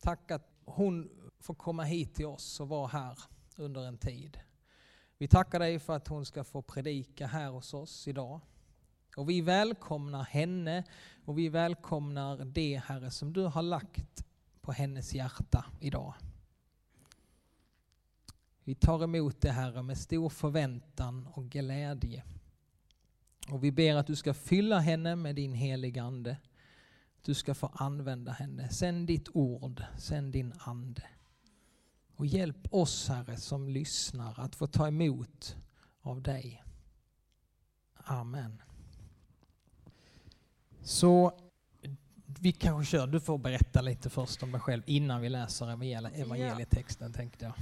Tack 0.01 0.31
att 0.31 0.51
hon 0.65 1.11
får 1.41 1.55
komma 1.55 1.83
hit 1.83 2.15
till 2.15 2.27
oss 2.27 2.61
och 2.61 2.69
vara 2.69 2.89
här 2.89 3.19
under 3.57 3.87
en 3.87 3.99
tid. 3.99 4.41
Vi 5.19 5.29
tackar 5.29 5.59
dig 5.59 5.79
för 5.79 5.97
att 5.97 6.09
hon 6.09 6.27
ska 6.27 6.45
få 6.45 6.63
predika 6.63 7.27
här 7.27 7.51
hos 7.51 7.75
oss 7.75 8.09
idag. 8.09 8.41
Och 9.17 9.31
vi 9.31 9.41
välkomnar 9.41 10.25
henne 10.25 10.85
och 11.25 11.39
vi 11.39 11.49
välkomnar 11.49 12.45
det 12.45 12.83
Herre 12.85 13.11
som 13.11 13.33
du 13.33 13.43
har 13.43 13.63
lagt 13.63 14.25
på 14.61 14.73
hennes 14.73 15.15
hjärta 15.15 15.65
idag. 15.81 16.15
Vi 18.65 18.75
tar 18.75 19.05
emot 19.05 19.41
det 19.41 19.51
Herre 19.51 19.83
med 19.83 19.99
stor 19.99 20.29
förväntan 20.29 21.27
och 21.27 21.49
glädje. 21.49 22.25
Och 23.50 23.64
vi 23.64 23.73
ber 23.73 23.97
att 23.97 24.07
du 24.07 24.16
ska 24.16 24.35
fylla 24.35 24.78
henne 24.78 25.16
med 25.16 25.35
din 25.35 25.52
heliga 25.52 26.02
Ande. 26.02 26.37
Du 27.25 27.35
ska 27.35 27.54
få 27.54 27.66
använda 27.75 28.33
henne. 28.33 28.69
Sänd 28.69 29.07
ditt 29.07 29.28
ord, 29.33 29.83
sänd 29.99 30.33
din 30.33 30.52
Ande. 30.59 31.02
Och 32.16 32.26
hjälp 32.26 32.75
oss 32.75 33.09
Herre 33.09 33.37
som 33.37 33.69
lyssnar 33.69 34.40
att 34.40 34.54
få 34.54 34.66
ta 34.66 34.88
emot 34.88 35.57
av 36.02 36.23
dig. 36.23 36.64
Amen. 37.95 38.62
Så 40.83 41.40
vi 42.40 42.52
kanske 42.52 42.90
kör, 42.90 43.07
du 43.07 43.21
får 43.21 43.38
berätta 43.38 43.80
lite 43.80 44.11
först 44.11 44.42
om 44.42 44.52
dig 44.52 44.61
själv 44.61 44.83
innan 44.87 45.21
vi 45.21 45.28
läser 45.28 45.71
evangelietexten 46.21 47.12
tänkte 47.12 47.45
jag. 47.45 47.54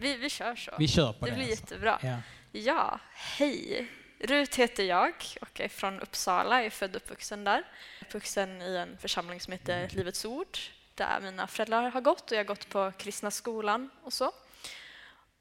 Vi, 0.00 0.16
vi 0.16 0.30
kör 0.30 0.56
så. 0.56 0.72
Vi 0.78 0.88
kör 0.88 1.12
på 1.12 1.26
det. 1.26 1.30
det. 1.30 1.36
blir 1.36 1.50
alltså. 1.50 1.64
jättebra. 1.64 1.98
Ja. 2.02 2.18
Ja, 2.52 3.00
hej. 3.38 3.90
Rut 4.26 4.54
heter 4.54 4.84
jag 4.84 5.14
och 5.40 5.60
är 5.60 5.68
från 5.68 6.00
Uppsala. 6.00 6.56
Jag 6.56 6.66
är 6.66 6.70
född 6.70 6.90
och 6.90 7.02
uppvuxen 7.02 7.44
där. 7.44 7.64
Uppvuxen 8.02 8.62
i 8.62 8.76
en 8.76 8.98
församling 8.98 9.40
som 9.40 9.52
heter 9.52 9.88
Livets 9.88 10.24
Ord 10.24 10.58
där 10.94 11.20
mina 11.20 11.46
föräldrar 11.46 11.90
har 11.90 12.00
gått 12.00 12.30
och 12.30 12.32
jag 12.32 12.38
har 12.38 12.44
gått 12.44 12.68
på 12.68 12.92
kristna 12.98 13.30
skolan 13.30 13.90
och 14.02 14.12
så. 14.12 14.32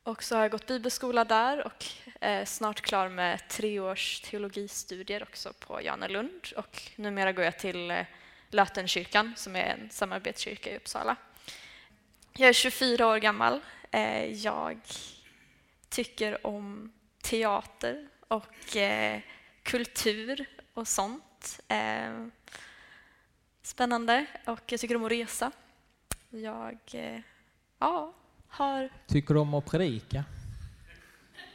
Och 0.03 0.23
så 0.23 0.35
har 0.35 0.41
jag 0.41 0.51
gått 0.51 0.67
bibelskola 0.67 1.25
där 1.25 1.65
och 1.65 1.85
är 2.19 2.45
snart 2.45 2.81
klar 2.81 3.09
med 3.09 3.47
tre 3.49 3.79
års 3.79 4.21
teologistudier 4.21 5.23
också 5.23 5.53
på 5.53 5.81
Janelund 5.81 6.47
och 6.55 6.81
numera 6.95 7.31
går 7.31 7.45
jag 7.45 7.59
till 7.59 7.91
eh, 7.91 8.05
Lötenkyrkan 8.49 9.33
som 9.37 9.55
är 9.55 9.65
en 9.65 9.89
samarbetskyrka 9.89 10.71
i 10.71 10.77
Uppsala. 10.77 11.15
Jag 12.33 12.49
är 12.49 12.53
24 12.53 13.07
år 13.07 13.17
gammal. 13.17 13.61
Eh, 13.91 14.25
jag 14.25 14.79
tycker 15.89 16.47
om 16.47 16.93
teater 17.21 18.09
och 18.33 18.77
eh, 18.77 19.19
kultur 19.63 20.45
och 20.73 20.87
sånt. 20.87 21.59
Eh, 21.67 22.25
Spännande. 23.63 24.25
Och 24.45 24.61
jag 24.65 24.79
tycker 24.79 24.95
om 24.95 25.05
att 25.05 25.11
resa. 25.11 25.51
Jag 26.29 26.77
eh, 26.91 27.19
ja, 27.79 28.13
har... 28.47 28.89
Tycker 29.07 29.33
du 29.33 29.39
om 29.39 29.53
att 29.53 29.65
predika? 29.65 30.23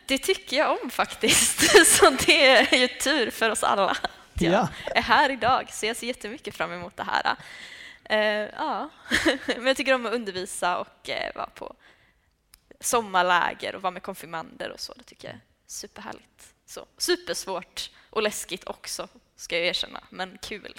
Det 0.06 0.18
tycker 0.18 0.56
jag 0.56 0.78
om 0.82 0.90
faktiskt. 0.90 1.86
Så 1.98 2.10
det 2.10 2.46
är 2.46 2.74
ju 2.78 2.88
tur 2.88 3.30
för 3.30 3.50
oss 3.50 3.64
alla 3.64 3.90
att 3.90 4.10
jag 4.40 4.52
Ja. 4.52 4.68
är 4.94 5.02
här 5.02 5.30
idag. 5.30 5.68
Så 5.72 5.86
jag 5.86 5.96
ser 5.96 6.06
jättemycket 6.06 6.54
fram 6.56 6.72
emot 6.72 6.96
det 6.96 7.02
här. 7.04 7.36
Eh, 8.04 8.50
ja. 8.56 8.90
Men 9.46 9.66
jag 9.66 9.76
tycker 9.76 9.94
om 9.94 10.06
att 10.06 10.12
undervisa 10.12 10.78
och 10.78 11.10
eh, 11.10 11.34
vara 11.34 11.46
på 11.46 11.74
sommarläger 12.80 13.74
och 13.74 13.82
vara 13.82 13.90
med 13.90 14.02
konfirmander 14.02 14.70
och 14.70 14.80
så. 14.80 14.92
Det 14.96 15.04
tycker 15.04 15.28
jag 15.28 15.34
är 15.34 15.40
superhärligt. 15.66 16.54
Så, 16.68 16.86
supersvårt 16.98 17.90
och 18.10 18.22
läskigt 18.22 18.64
också, 18.64 19.08
ska 19.36 19.56
jag 19.56 19.66
erkänna, 19.66 20.00
men 20.10 20.38
kul. 20.42 20.74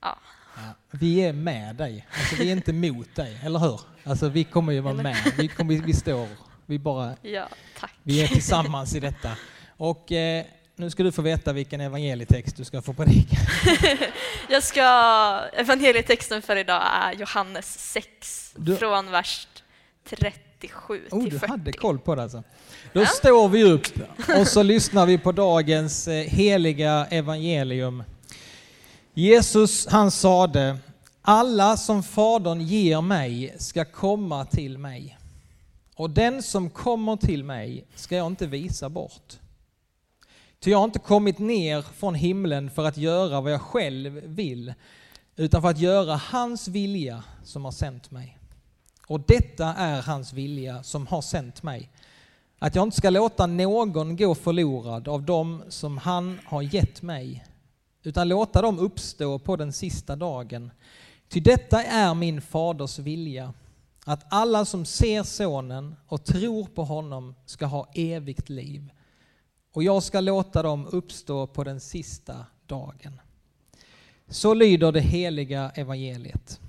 Ja. 0.00 0.18
Ja. 0.56 0.62
Vi 0.90 1.20
är 1.20 1.32
med 1.32 1.76
dig, 1.76 2.06
alltså, 2.18 2.34
vi 2.36 2.48
är 2.48 2.52
inte 2.52 2.72
mot 2.72 3.14
dig, 3.16 3.40
eller 3.44 3.58
hur? 3.58 3.80
Alltså, 4.04 4.28
vi 4.28 4.44
kommer 4.44 4.72
ju 4.72 4.80
vara 4.80 4.94
med, 4.94 5.32
vi, 5.36 5.48
kommer, 5.48 5.74
vi 5.74 5.92
står, 5.94 6.28
vi 6.66 6.78
bara, 6.78 7.16
ja, 7.22 7.48
tack. 7.78 7.92
vi 8.02 8.22
är 8.24 8.28
tillsammans 8.28 8.94
i 8.94 9.00
detta. 9.00 9.36
Och 9.76 10.12
eh, 10.12 10.44
nu 10.76 10.90
ska 10.90 11.02
du 11.02 11.12
få 11.12 11.22
veta 11.22 11.52
vilken 11.52 11.80
evangelietext 11.80 12.56
du 12.56 12.64
ska 12.64 12.82
få 12.82 12.92
predika. 12.94 13.36
Jag 14.48 14.62
ska, 14.62 14.82
evangelietexten 15.52 16.42
för 16.42 16.56
idag 16.56 16.82
är 16.92 17.12
Johannes 17.12 17.78
6, 17.92 18.52
Du- 18.56 18.76
från 18.76 19.10
vers 19.10 19.48
37 20.60 21.08
Oh, 21.10 21.22
till 21.22 21.30
du 21.30 21.38
40. 21.38 21.50
hade 21.50 21.72
koll 21.72 21.98
på 21.98 22.14
det 22.14 22.22
alltså. 22.22 22.42
Då 22.92 23.06
står 23.06 23.48
vi 23.48 23.64
upp 23.64 23.86
och 24.40 24.46
så 24.46 24.62
lyssnar 24.62 25.06
vi 25.06 25.18
på 25.18 25.32
dagens 25.32 26.08
eh, 26.08 26.24
heliga 26.24 27.06
evangelium. 27.10 28.02
Jesus 29.14 29.86
han 29.86 30.10
sade, 30.10 30.78
alla 31.22 31.76
som 31.76 32.02
Fadern 32.02 32.60
ger 32.60 33.00
mig 33.00 33.54
ska 33.58 33.84
komma 33.84 34.44
till 34.44 34.78
mig. 34.78 35.18
Och 35.94 36.10
den 36.10 36.42
som 36.42 36.70
kommer 36.70 37.16
till 37.16 37.44
mig 37.44 37.84
ska 37.94 38.16
jag 38.16 38.26
inte 38.26 38.46
visa 38.46 38.88
bort. 38.88 39.38
Ty 40.60 40.70
jag 40.70 40.78
har 40.78 40.84
inte 40.84 40.98
kommit 40.98 41.38
ner 41.38 41.82
från 41.82 42.14
himlen 42.14 42.70
för 42.70 42.84
att 42.84 42.96
göra 42.96 43.40
vad 43.40 43.52
jag 43.52 43.60
själv 43.60 44.12
vill, 44.24 44.74
utan 45.36 45.62
för 45.62 45.68
att 45.68 45.78
göra 45.78 46.16
hans 46.16 46.68
vilja 46.68 47.24
som 47.44 47.64
har 47.64 47.72
sänt 47.72 48.10
mig. 48.10 48.37
Och 49.08 49.20
detta 49.20 49.74
är 49.74 50.02
hans 50.02 50.32
vilja 50.32 50.82
som 50.82 51.06
har 51.06 51.22
sänt 51.22 51.62
mig. 51.62 51.90
Att 52.58 52.74
jag 52.74 52.82
inte 52.82 52.96
ska 52.96 53.10
låta 53.10 53.46
någon 53.46 54.16
gå 54.16 54.34
förlorad 54.34 55.08
av 55.08 55.22
dem 55.22 55.62
som 55.68 55.98
han 55.98 56.38
har 56.44 56.62
gett 56.62 57.02
mig, 57.02 57.44
utan 58.02 58.28
låta 58.28 58.62
dem 58.62 58.78
uppstå 58.78 59.38
på 59.38 59.56
den 59.56 59.72
sista 59.72 60.16
dagen. 60.16 60.70
Ty 61.28 61.40
detta 61.40 61.84
är 61.84 62.14
min 62.14 62.40
faders 62.40 62.98
vilja, 62.98 63.54
att 64.04 64.26
alla 64.28 64.64
som 64.64 64.84
ser 64.84 65.22
sonen 65.22 65.96
och 66.06 66.24
tror 66.24 66.66
på 66.66 66.84
honom 66.84 67.34
ska 67.46 67.66
ha 67.66 67.88
evigt 67.94 68.48
liv. 68.48 68.90
Och 69.72 69.82
jag 69.82 70.02
ska 70.02 70.20
låta 70.20 70.62
dem 70.62 70.86
uppstå 70.86 71.46
på 71.46 71.64
den 71.64 71.80
sista 71.80 72.46
dagen. 72.66 73.20
Så 74.28 74.54
lyder 74.54 74.92
det 74.92 75.00
heliga 75.00 75.70
evangeliet. 75.74 76.60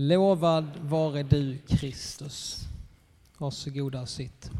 Lovad 0.00 0.76
vare 0.76 1.22
du 1.22 1.58
Kristus. 1.58 2.56
Varsågoda 3.38 4.00
och 4.00 4.08
sitt. 4.08 4.50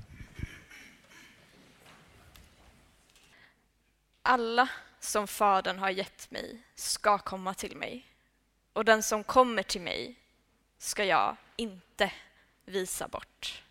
Alla 4.22 4.68
som 5.00 5.26
Fadern 5.28 5.78
har 5.78 5.90
gett 5.90 6.30
mig 6.30 6.62
ska 6.74 7.18
komma 7.18 7.54
till 7.54 7.76
mig. 7.76 8.06
Och 8.72 8.84
den 8.84 9.02
som 9.02 9.24
kommer 9.24 9.62
till 9.62 9.80
mig 9.80 10.16
ska 10.78 11.04
jag 11.04 11.36
inte 11.56 12.12
visa 12.64 13.08
bort. 13.08 13.62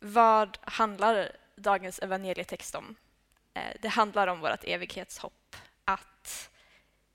Vad 0.00 0.58
handlar 0.60 1.36
dagens 1.56 1.98
evangelietext 1.98 2.74
om? 2.74 2.94
Eh, 3.54 3.76
det 3.82 3.88
handlar 3.88 4.26
om 4.26 4.40
vårt 4.40 4.64
evighetshopp. 4.64 5.56
Att 5.84 6.50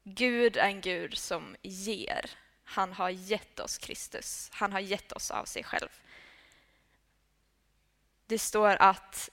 Gud 0.03 0.57
är 0.57 0.67
en 0.67 0.81
Gud 0.81 1.17
som 1.17 1.55
ger. 1.61 2.42
Han 2.73 2.93
har 2.93 3.09
gett 3.09 3.59
oss 3.59 3.77
Kristus. 3.77 4.49
Han 4.53 4.71
har 4.71 4.79
gett 4.79 5.11
oss 5.11 5.31
av 5.31 5.45
sig 5.45 5.63
själv. 5.63 5.89
Det 8.27 8.39
står 8.39 8.77
att 8.79 9.29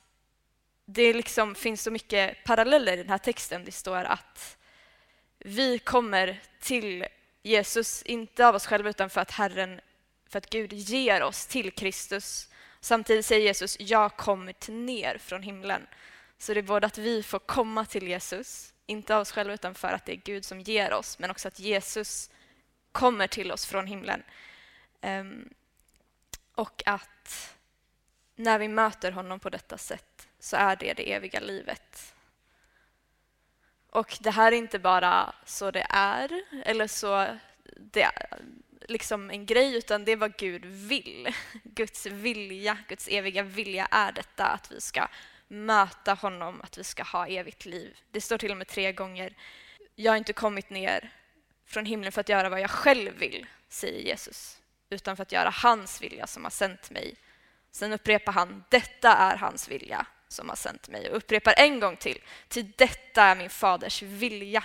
det 0.85 1.12
liksom 1.12 1.54
finns 1.54 1.82
så 1.82 1.90
mycket 1.90 2.44
paralleller 2.44 2.92
i 2.92 2.97
den 2.97 3.09
här 3.09 3.18
texten. 3.18 3.64
Det 3.64 3.73
står 3.73 4.04
att 4.04 4.56
vi 5.38 5.78
kommer 5.78 6.40
till 6.61 7.06
Jesus, 7.42 8.02
inte 8.02 8.47
av 8.47 8.54
oss 8.54 8.66
själva 8.66 8.90
utan 8.90 9.11
för 9.11 9.20
att 9.20 9.30
Herren, 9.30 9.80
för 10.28 10.38
att 10.38 10.50
Gud 10.50 10.73
ger 10.73 11.23
oss 11.23 11.47
till 11.47 11.73
Kristus. 11.73 12.49
Samtidigt 12.80 13.26
säger 13.26 13.47
Jesus, 13.47 13.76
jag 13.80 14.16
kommer 14.16 14.70
ner 14.70 15.18
från 15.18 15.42
himlen. 15.42 15.87
Så 16.38 16.54
det 16.54 16.61
är 16.61 16.62
både 16.62 16.87
att 16.87 16.99
vi 16.99 17.23
får 17.23 17.38
komma 17.38 17.85
till 17.85 18.09
Jesus, 18.09 18.75
inte 18.87 19.16
av 19.16 19.20
oss 19.20 19.32
själva 19.32 19.54
utan 19.54 19.75
för 19.75 19.88
att 19.88 20.06
det 20.06 20.12
är 20.12 20.20
Gud 20.25 20.44
som 20.44 20.61
ger 20.61 20.92
oss, 20.92 21.18
men 21.18 21.30
också 21.30 21.49
att 21.49 21.59
Jesus 21.59 22.30
kommer 22.92 23.26
till 23.26 23.52
oss 23.52 23.66
från 23.66 23.87
himlen. 23.87 24.23
Ehm, 25.00 25.49
och 26.54 26.82
att 26.87 27.56
när 28.37 28.59
vi 28.59 28.68
möter 28.68 29.12
honom 29.12 29.40
på 29.40 29.50
detta 29.50 29.78
sätt 29.78 30.28
så 30.38 30.56
är 30.56 30.76
det 30.76 30.94
det 30.94 31.12
eviga 31.12 31.40
livet. 31.40 32.14
Och 33.90 34.18
det 34.20 34.30
här 34.30 34.52
är 34.52 34.56
inte 34.56 34.78
bara 34.78 35.35
så 35.44 35.70
det 35.70 35.87
är, 35.90 36.42
eller 36.64 36.87
så 36.87 37.26
det 37.76 38.02
är 38.02 38.38
liksom 38.88 39.30
en 39.30 39.47
grej, 39.47 39.76
utan 39.76 40.04
det 40.04 40.12
är 40.12 40.16
vad 40.16 40.37
Gud 40.37 40.64
vill. 40.64 41.35
Guds 41.64 42.06
vilja, 42.06 42.78
Guds 42.88 43.09
eviga 43.09 43.42
vilja 43.42 43.88
är 43.90 44.12
detta, 44.12 44.44
att 44.44 44.73
vi 44.73 44.80
ska 44.80 45.09
möta 45.49 46.14
honom, 46.14 46.61
att 46.61 46.78
vi 46.78 46.85
ska 46.85 47.02
ha 47.02 47.26
evigt 47.26 47.64
liv. 47.64 47.99
Det 48.11 48.20
står 48.20 48.38
till 48.38 48.50
och 48.50 48.56
med 48.56 48.68
tre 48.68 48.92
gånger. 48.92 49.35
Jag 49.94 50.12
har 50.12 50.16
inte 50.16 50.32
kommit 50.32 50.70
ner 50.70 51.11
från 51.71 51.87
himlen 51.87 52.12
för 52.12 52.21
att 52.21 52.29
göra 52.29 52.49
vad 52.49 52.61
jag 52.61 52.71
själv 52.71 53.12
vill, 53.19 53.47
säger 53.69 54.00
Jesus, 54.00 54.61
utan 54.91 55.17
för 55.17 55.23
att 55.23 55.33
göra 55.33 55.50
hans 55.50 56.03
vilja 56.03 56.27
som 56.27 56.45
har 56.45 56.50
sänt 56.50 56.91
mig. 56.91 57.17
Sen 57.71 57.93
upprepar 57.93 58.33
han, 58.33 58.65
detta 58.69 59.17
är 59.17 59.37
hans 59.37 59.69
vilja 59.69 60.07
som 60.29 60.49
har 60.49 60.57
sänt 60.57 60.89
mig 60.89 61.11
och 61.11 61.17
upprepar 61.17 61.55
en 61.57 61.81
gång 61.81 61.97
till, 61.97 62.23
till 62.49 62.73
detta 62.77 63.23
är 63.23 63.35
min 63.35 63.50
faders 63.50 64.03
vilja. 64.03 64.65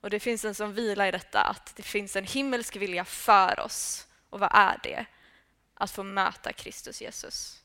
Och 0.00 0.10
det 0.10 0.20
finns 0.20 0.44
en 0.44 0.54
sån 0.54 0.72
vila 0.72 1.08
i 1.08 1.10
detta, 1.10 1.42
att 1.42 1.76
det 1.76 1.82
finns 1.82 2.16
en 2.16 2.24
himmelsk 2.24 2.76
vilja 2.76 3.04
för 3.04 3.60
oss. 3.60 4.06
Och 4.30 4.40
vad 4.40 4.50
är 4.52 4.80
det? 4.82 5.06
Att 5.74 5.90
få 5.90 6.02
möta 6.02 6.52
Kristus 6.52 7.02
Jesus. 7.02 7.62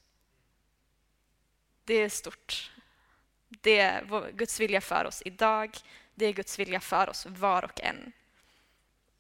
Det 1.84 1.94
är 1.94 2.10
stort. 2.10 2.72
Det 3.48 3.80
är 3.80 4.32
Guds 4.32 4.60
vilja 4.60 4.82
för 4.82 5.06
oss 5.06 5.22
idag. 5.26 5.78
Det 6.16 6.26
är 6.26 6.34
Guds 6.34 6.60
vilja 6.60 6.80
för 6.80 7.10
oss 7.10 7.26
var 7.26 7.64
och 7.64 7.82
en. 7.82 8.14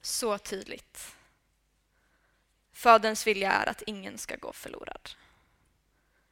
Så 0.01 0.37
tydligt. 0.37 1.15
Faderns 2.73 3.27
vilja 3.27 3.51
är 3.51 3.69
att 3.69 3.81
ingen 3.81 4.17
ska 4.17 4.35
gå 4.35 4.53
förlorad. 4.53 5.09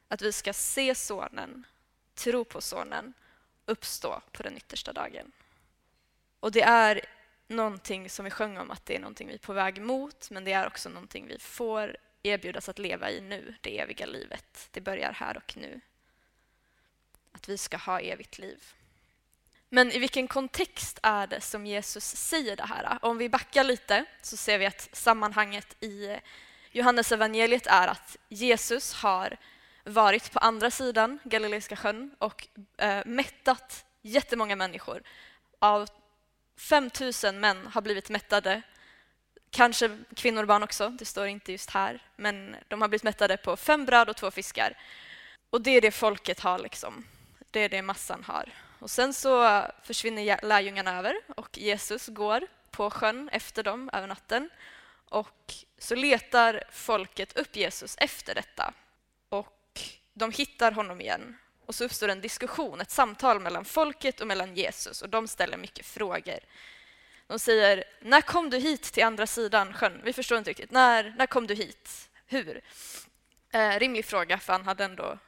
Att 0.08 0.22
vi 0.22 0.32
ska 0.32 0.52
se 0.52 0.94
Sonen, 0.94 1.66
tro 2.14 2.44
på 2.44 2.60
Sonen, 2.60 3.14
uppstå 3.66 4.22
på 4.32 4.42
den 4.42 4.56
yttersta 4.56 4.92
dagen. 4.92 5.32
Och 6.40 6.52
det 6.52 6.62
är 6.62 7.00
någonting 7.46 8.10
som 8.10 8.24
vi 8.24 8.30
sjöng 8.30 8.58
om 8.58 8.70
att 8.70 8.86
det 8.86 8.96
är 8.96 9.00
någonting 9.00 9.28
vi 9.28 9.34
är 9.34 9.38
på 9.38 9.52
väg 9.52 9.82
mot, 9.82 10.30
men 10.30 10.44
det 10.44 10.52
är 10.52 10.66
också 10.66 10.88
någonting 10.88 11.26
vi 11.26 11.38
får 11.38 11.96
erbjudas 12.22 12.68
att 12.68 12.78
leva 12.78 13.10
i 13.10 13.20
nu, 13.20 13.54
det 13.60 13.78
eviga 13.78 14.06
livet. 14.06 14.68
Det 14.70 14.80
börjar 14.80 15.12
här 15.12 15.36
och 15.36 15.56
nu. 15.56 15.80
Att 17.32 17.48
vi 17.48 17.58
ska 17.58 17.76
ha 17.76 18.00
evigt 18.00 18.38
liv. 18.38 18.74
Men 19.72 19.92
i 19.92 19.98
vilken 19.98 20.28
kontext 20.28 20.98
är 21.02 21.26
det 21.26 21.40
som 21.40 21.66
Jesus 21.66 22.04
säger 22.04 22.56
det 22.56 22.66
här? 22.66 22.98
Om 23.02 23.18
vi 23.18 23.28
backar 23.28 23.64
lite 23.64 24.04
så 24.22 24.36
ser 24.36 24.58
vi 24.58 24.66
att 24.66 24.88
sammanhanget 24.92 25.82
i 25.82 26.16
Johannes 26.70 27.12
evangeliet 27.12 27.66
är 27.66 27.88
att 27.88 28.16
Jesus 28.28 28.94
har 28.94 29.36
varit 29.84 30.32
på 30.32 30.38
andra 30.38 30.70
sidan 30.70 31.18
Galileiska 31.24 31.76
sjön 31.76 32.14
och 32.18 32.48
eh, 32.76 33.02
mättat 33.06 33.84
jättemånga 34.02 34.56
människor. 34.56 35.02
Av 35.58 35.88
5000 36.56 37.40
män 37.40 37.66
har 37.66 37.82
blivit 37.82 38.10
mättade, 38.10 38.62
kanske 39.50 39.98
kvinnor 40.16 40.42
och 40.42 40.48
barn 40.48 40.62
också, 40.62 40.88
det 40.88 41.04
står 41.04 41.26
inte 41.26 41.52
just 41.52 41.70
här, 41.70 42.02
men 42.16 42.56
de 42.68 42.80
har 42.80 42.88
blivit 42.88 43.02
mättade 43.02 43.36
på 43.36 43.56
fem 43.56 43.84
bröd 43.84 44.08
och 44.08 44.16
två 44.16 44.30
fiskar. 44.30 44.76
Och 45.50 45.60
det 45.60 45.70
är 45.70 45.80
det 45.80 45.90
folket 45.90 46.40
har, 46.40 46.58
liksom. 46.58 47.04
det 47.50 47.60
är 47.60 47.68
det 47.68 47.82
massan 47.82 48.24
har. 48.24 48.52
Och 48.80 48.90
sen 48.90 49.14
så 49.14 49.62
försvinner 49.82 50.40
lärjungarna 50.42 50.98
över 50.98 51.16
och 51.36 51.58
Jesus 51.58 52.08
går 52.08 52.46
på 52.70 52.90
sjön 52.90 53.28
efter 53.32 53.62
dem 53.62 53.90
över 53.92 54.06
natten. 54.06 54.50
Och 55.08 55.54
så 55.78 55.94
letar 55.94 56.64
folket 56.70 57.36
upp 57.36 57.56
Jesus 57.56 57.96
efter 57.98 58.34
detta. 58.34 58.74
Och 59.28 59.80
de 60.14 60.32
hittar 60.32 60.72
honom 60.72 61.00
igen. 61.00 61.36
Och 61.66 61.74
så 61.74 61.84
uppstår 61.84 62.08
en 62.08 62.20
diskussion, 62.20 62.80
ett 62.80 62.90
samtal 62.90 63.40
mellan 63.40 63.64
folket 63.64 64.20
och 64.20 64.26
mellan 64.26 64.54
Jesus. 64.54 65.02
Och 65.02 65.08
de 65.08 65.28
ställer 65.28 65.56
mycket 65.56 65.86
frågor. 65.86 66.38
De 67.26 67.38
säger, 67.38 67.84
när 68.00 68.20
kom 68.20 68.50
du 68.50 68.58
hit 68.58 68.82
till 68.82 69.04
andra 69.04 69.26
sidan 69.26 69.72
sjön? 69.72 70.00
Vi 70.04 70.12
förstår 70.12 70.38
inte 70.38 70.50
riktigt. 70.50 70.70
När, 70.70 71.14
när 71.18 71.26
kom 71.26 71.46
du 71.46 71.54
hit? 71.54 72.10
Hur? 72.26 72.60
Eh, 73.52 73.78
rimlig 73.78 74.04
fråga, 74.04 74.38
för 74.38 74.52
han 74.52 74.64
hade 74.64 74.84
ändå 74.84 75.18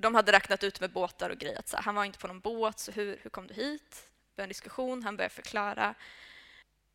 de 0.00 0.14
hade 0.14 0.32
räknat 0.32 0.64
ut 0.64 0.80
med 0.80 0.90
båtar 0.90 1.30
och 1.30 1.38
grejer. 1.38 1.62
Så 1.64 1.76
han 1.76 1.94
var 1.94 2.04
inte 2.04 2.18
på 2.18 2.26
någon 2.26 2.40
båt, 2.40 2.78
så 2.78 2.92
hur, 2.92 3.18
hur 3.22 3.30
kom 3.30 3.46
du 3.46 3.54
hit? 3.54 4.10
Det 4.34 4.42
en 4.42 4.48
diskussion, 4.48 5.02
han 5.02 5.16
började 5.16 5.34
förklara. 5.34 5.94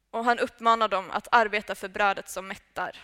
Och 0.10 0.26
han 0.26 0.40
uppmanar 0.40 0.88
dem 0.88 1.12
att 1.12 1.28
arbeta 1.32 1.76
för 1.76 1.88
brödet 1.88 2.30
som 2.30 2.48
mättar 2.48 3.00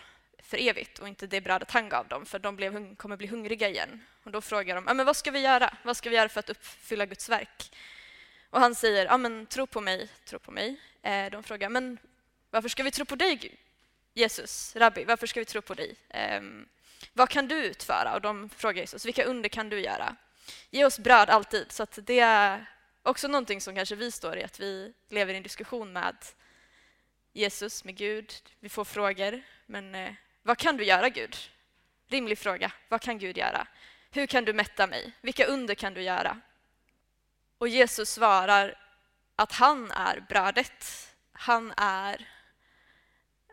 för 0.50 0.58
evigt 0.58 1.00
och 1.00 1.08
inte 1.08 1.28
det 1.28 1.42
brödet 1.42 1.72
han 1.72 1.90
gav 1.90 2.08
dem, 2.08 2.26
för 2.26 2.40
de 2.40 2.56
blev, 2.56 2.96
kommer 2.96 3.18
bli 3.18 3.28
hungriga 3.28 3.70
igen. 3.70 4.06
Och 4.24 4.32
då 4.32 4.42
frågar 4.42 4.76
de, 4.76 4.84
men 4.84 5.06
vad 5.06 5.16
ska 5.16 5.32
vi 5.32 5.40
göra? 5.40 5.78
Vad 5.84 5.98
ska 5.98 6.10
vi 6.10 6.16
göra 6.16 6.30
för 6.30 6.40
att 6.40 6.50
uppfylla 6.50 7.06
Guds 7.06 7.30
verk? 7.30 7.76
Och 8.50 8.60
han 8.60 8.76
säger, 8.76 9.06
ja 9.06 9.18
men 9.18 9.46
tro 9.46 9.68
på 9.68 9.82
mig, 9.82 10.10
tro 10.26 10.40
på 10.40 10.52
mig. 10.52 10.80
Eh, 11.02 11.32
de 11.32 11.44
frågar, 11.44 11.70
men 11.70 11.98
varför 12.50 12.70
ska 12.70 12.84
vi 12.84 12.92
tro 12.92 13.06
på 13.06 13.16
dig, 13.16 13.58
Jesus, 14.14 14.76
rabbi? 14.76 15.04
Varför 15.04 15.28
ska 15.28 15.40
vi 15.40 15.46
tro 15.46 15.62
på 15.62 15.74
dig? 15.74 15.96
Ehm, 16.10 16.68
vad 17.14 17.30
kan 17.30 17.48
du 17.48 17.56
utföra? 17.56 18.14
Och 18.14 18.22
de 18.22 18.50
frågar 18.50 18.82
Jesus, 18.82 19.06
vilka 19.06 19.24
under 19.24 19.50
kan 19.50 19.70
du 19.70 19.80
göra? 19.80 20.16
Ge 20.70 20.86
oss 20.86 21.00
bröd 21.00 21.30
alltid. 21.30 21.72
Så 21.72 21.86
det 21.96 22.20
är 22.20 22.66
också 23.04 23.28
någonting 23.28 23.62
som 23.62 23.76
kanske 23.76 23.96
vi 23.96 24.12
står 24.12 24.38
i, 24.38 24.44
att 24.44 24.60
vi 24.60 24.94
lever 25.10 25.34
i 25.34 25.38
en 25.38 25.44
diskussion 25.44 25.94
med 25.94 26.16
Jesus, 27.34 27.84
med 27.84 27.96
Gud. 27.96 28.34
Vi 28.60 28.70
får 28.70 28.86
frågor, 28.86 29.42
men 29.66 29.96
eh, 29.96 30.14
vad 30.44 30.58
kan 30.58 30.78
du 30.78 30.84
göra 30.84 31.10
Gud? 31.10 31.38
Rimlig 32.08 32.38
fråga. 32.38 32.72
Vad 32.88 33.02
kan 33.02 33.18
Gud 33.18 33.38
göra? 33.38 33.68
Hur 34.12 34.28
kan 34.28 34.46
du 34.46 34.54
mätta 34.54 34.88
mig? 34.88 35.12
Vilka 35.22 35.46
under 35.46 35.76
kan 35.76 35.94
du 35.94 36.02
göra? 36.02 36.42
Och 37.58 37.68
Jesus 37.68 38.10
svarar 38.10 38.76
att 39.36 39.52
han 39.52 39.92
är 39.92 40.26
brödet. 40.30 40.86
Han 41.32 41.74
är 41.78 42.28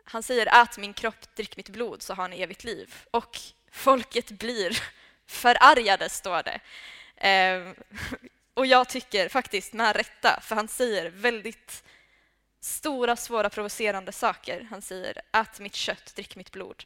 han 0.09 0.23
säger 0.23 0.61
att 0.61 0.77
min 0.77 0.93
kropp, 0.93 1.35
drick 1.35 1.57
mitt 1.57 1.69
blod 1.69 2.01
så 2.01 2.13
har 2.13 2.27
ni 2.27 2.41
evigt 2.41 2.63
liv. 2.63 2.95
Och 3.11 3.39
folket 3.71 4.31
blir 4.31 4.83
förargade, 5.27 6.09
står 6.09 6.43
det. 6.43 6.59
Eh, 7.29 7.73
och 8.53 8.65
jag 8.65 8.89
tycker 8.89 9.29
faktiskt 9.29 9.73
med 9.73 9.95
rätta, 9.95 10.39
för 10.41 10.55
han 10.55 10.67
säger 10.67 11.09
väldigt 11.09 11.83
stora, 12.59 13.15
svåra, 13.15 13.49
provocerande 13.49 14.11
saker. 14.11 14.67
Han 14.69 14.81
säger 14.81 15.21
ät 15.33 15.59
mitt 15.59 15.75
kött, 15.75 16.15
drick 16.15 16.35
mitt 16.35 16.51
blod. 16.51 16.83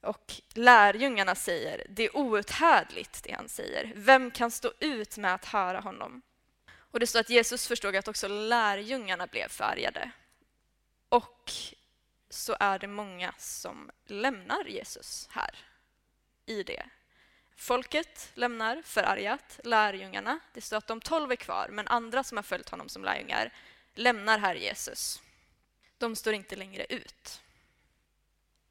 Och 0.00 0.34
lärjungarna 0.54 1.34
säger 1.34 1.86
det 1.88 2.04
är 2.04 2.16
outhärdligt 2.16 3.22
det 3.22 3.32
han 3.32 3.48
säger. 3.48 3.92
Vem 3.94 4.30
kan 4.30 4.50
stå 4.50 4.72
ut 4.80 5.16
med 5.16 5.34
att 5.34 5.44
höra 5.44 5.80
honom? 5.80 6.22
Och 6.76 7.00
det 7.00 7.06
står 7.06 7.20
att 7.20 7.30
Jesus 7.30 7.68
förstod 7.68 7.96
att 7.96 8.08
också 8.08 8.28
lärjungarna 8.28 9.26
blev 9.26 9.48
förargade. 9.48 10.10
Och 11.08 11.52
så 12.34 12.56
är 12.60 12.78
det 12.78 12.86
många 12.86 13.34
som 13.38 13.90
lämnar 14.06 14.64
Jesus 14.64 15.28
här 15.30 15.58
i 16.46 16.62
det. 16.62 16.86
Folket 17.56 18.30
lämnar 18.34 18.82
förargat 18.82 19.60
lärjungarna. 19.64 20.38
Det 20.52 20.60
står 20.60 20.76
att 20.76 20.86
de 20.86 21.00
tolv 21.00 21.32
är 21.32 21.36
kvar, 21.36 21.68
men 21.70 21.88
andra 21.88 22.24
som 22.24 22.38
har 22.38 22.42
följt 22.42 22.68
honom 22.68 22.88
som 22.88 23.04
lärjungar 23.04 23.52
lämnar 23.94 24.38
här 24.38 24.54
Jesus. 24.54 25.22
De 25.98 26.16
står 26.16 26.34
inte 26.34 26.56
längre 26.56 26.86
ut. 26.88 27.42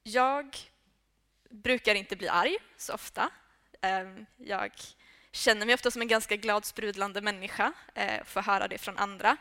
Jag 0.03 0.57
brukar 1.49 1.95
inte 1.95 2.15
bli 2.15 2.27
arg 2.27 2.57
så 2.77 2.93
ofta. 2.93 3.29
Ehm, 3.81 4.25
jag 4.37 4.71
känner 5.31 5.65
mig 5.65 5.75
ofta 5.75 5.91
som 5.91 6.01
en 6.01 6.07
ganska 6.07 6.35
glad, 6.35 6.65
sprudlande 6.65 7.21
människa, 7.21 7.73
eh, 7.93 8.23
får 8.23 8.41
höra 8.41 8.67
det 8.67 8.77
från 8.77 8.97
andra. 8.97 9.37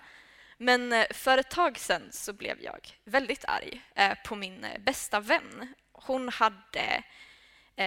Men 0.63 0.93
eh, 0.93 1.07
för 1.11 1.39
ett 1.39 1.51
tag 1.51 1.79
sedan 1.79 2.13
så 2.13 2.33
blev 2.33 2.63
jag 2.63 2.89
väldigt 3.05 3.45
arg 3.45 3.83
eh, 3.95 4.19
på 4.25 4.37
min 4.37 4.65
eh, 4.65 4.81
bästa 4.81 5.21
vän. 5.21 5.75
Hon 5.93 6.29
hade 6.29 7.03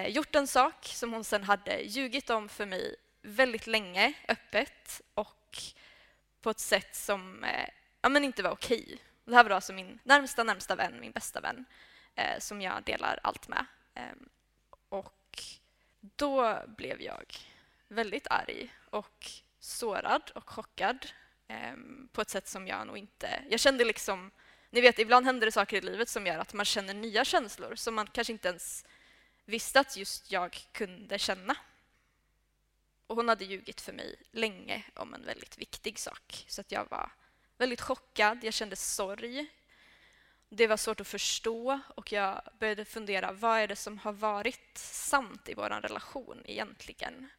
gjort 0.08 0.36
en 0.36 0.48
sak 0.48 0.86
som 0.86 1.14
hon 1.14 1.24
sen 1.24 1.44
hade 1.44 1.82
ljugit 1.82 2.30
om 2.30 2.50
för 2.50 2.66
mig 2.66 2.96
väldigt 3.22 3.68
länge, 3.68 4.14
öppet 4.28 5.02
och 5.14 5.58
på 6.42 6.50
ett 6.50 6.60
sätt 6.60 6.96
som 6.96 7.46
ja, 8.02 8.10
men 8.10 8.24
inte 8.24 8.44
var 8.44 8.52
okej. 8.52 8.98
Det 9.26 9.36
här 9.36 9.44
var 9.44 9.52
alltså 9.52 9.74
min 9.74 10.00
närmsta, 10.04 10.44
närmsta 10.44 10.76
vän, 10.76 11.00
min 11.00 11.12
bästa 11.12 11.42
vän, 11.42 11.66
som 12.40 12.62
jag 12.62 12.84
delar 12.84 13.20
allt 13.24 13.48
med. 13.48 13.66
Ehm, 13.94 14.30
och 14.90 15.44
då 16.00 16.64
blev 16.68 17.02
jag 17.02 17.36
väldigt 17.88 18.28
arg 18.28 18.74
och 18.90 19.26
sårad 19.60 20.32
och 20.36 20.50
chockad 20.50 21.08
Ehm, 21.48 22.10
på 22.12 22.22
ett 22.22 22.30
sätt 22.30 22.48
som 22.48 22.68
jag 22.68 22.88
nog 22.88 22.98
inte... 22.98 23.44
Jag 23.50 23.60
kände 23.60 23.86
liksom... 23.86 24.32
Ni 24.70 24.82
vet, 24.82 25.00
ibland 25.00 25.26
händer 25.26 25.46
det 25.46 25.52
saker 25.52 25.78
i 25.78 25.82
livet 25.82 26.10
som 26.10 26.28
gör 26.28 26.40
att 26.40 26.54
man 26.54 26.66
känner 26.66 26.94
nya 26.94 27.26
känslor 27.26 27.76
som 27.76 27.96
man 27.96 28.08
kanske 28.08 28.34
inte 28.34 28.48
ens 28.48 28.86
visste 29.46 29.80
att 29.80 29.98
just 29.98 30.32
jag 30.32 30.58
kunde 30.72 31.20
känna. 31.20 31.56
Och 33.08 33.16
hon 33.16 33.30
hade 33.30 33.46
ljugit 33.46 33.82
för 33.82 33.94
mig 33.94 34.16
länge 34.32 34.84
om 34.94 35.14
en 35.14 35.26
väldigt 35.26 35.58
viktig 35.58 36.00
sak. 36.00 36.46
Så 36.48 36.62
att 36.62 36.72
jag 36.72 36.90
var 36.90 37.12
väldigt 37.58 37.82
chockad, 37.82 38.44
jag 38.44 38.54
kände 38.54 38.76
sorg. 38.76 39.48
Det 40.50 40.68
var 40.68 40.78
svårt 40.78 41.00
att 41.00 41.08
förstå 41.08 41.80
och 41.96 42.12
jag 42.12 42.42
började 42.60 42.86
fundera, 42.86 43.32
vad 43.32 43.60
är 43.60 43.68
det 43.68 43.76
som 43.76 43.98
har 43.98 44.14
varit 44.14 44.78
sant 44.78 45.50
i 45.50 45.54
vår 45.54 45.70
relation 45.70 46.42
egentligen? 46.46 47.30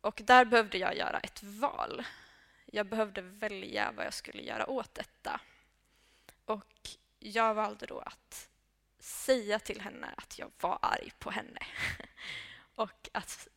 Och 0.00 0.20
där 0.24 0.44
behövde 0.44 0.78
jag 0.78 0.96
göra 0.96 1.18
ett 1.20 1.42
val. 1.42 2.04
Jag 2.72 2.86
behövde 2.86 3.22
välja 3.22 3.92
vad 3.92 4.06
jag 4.06 4.14
skulle 4.14 4.42
göra 4.42 4.70
åt 4.70 4.94
detta. 4.94 5.40
Och 6.44 6.88
jag 7.18 7.54
valde 7.54 7.86
då 7.86 7.98
att 7.98 8.48
säga 8.98 9.58
till 9.58 9.80
henne 9.80 10.14
att 10.16 10.38
jag 10.38 10.50
var 10.60 10.78
arg 10.82 11.12
på 11.18 11.30
henne. 11.30 11.60
och 12.74 13.08
att 13.12 13.48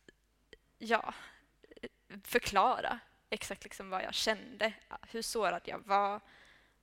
ja, 0.78 1.14
förklara 2.22 3.00
exakt 3.30 3.64
liksom 3.64 3.90
vad 3.90 4.02
jag 4.02 4.14
kände, 4.14 4.72
hur 5.08 5.22
sårad 5.22 5.62
jag 5.64 5.78
var, 5.78 6.20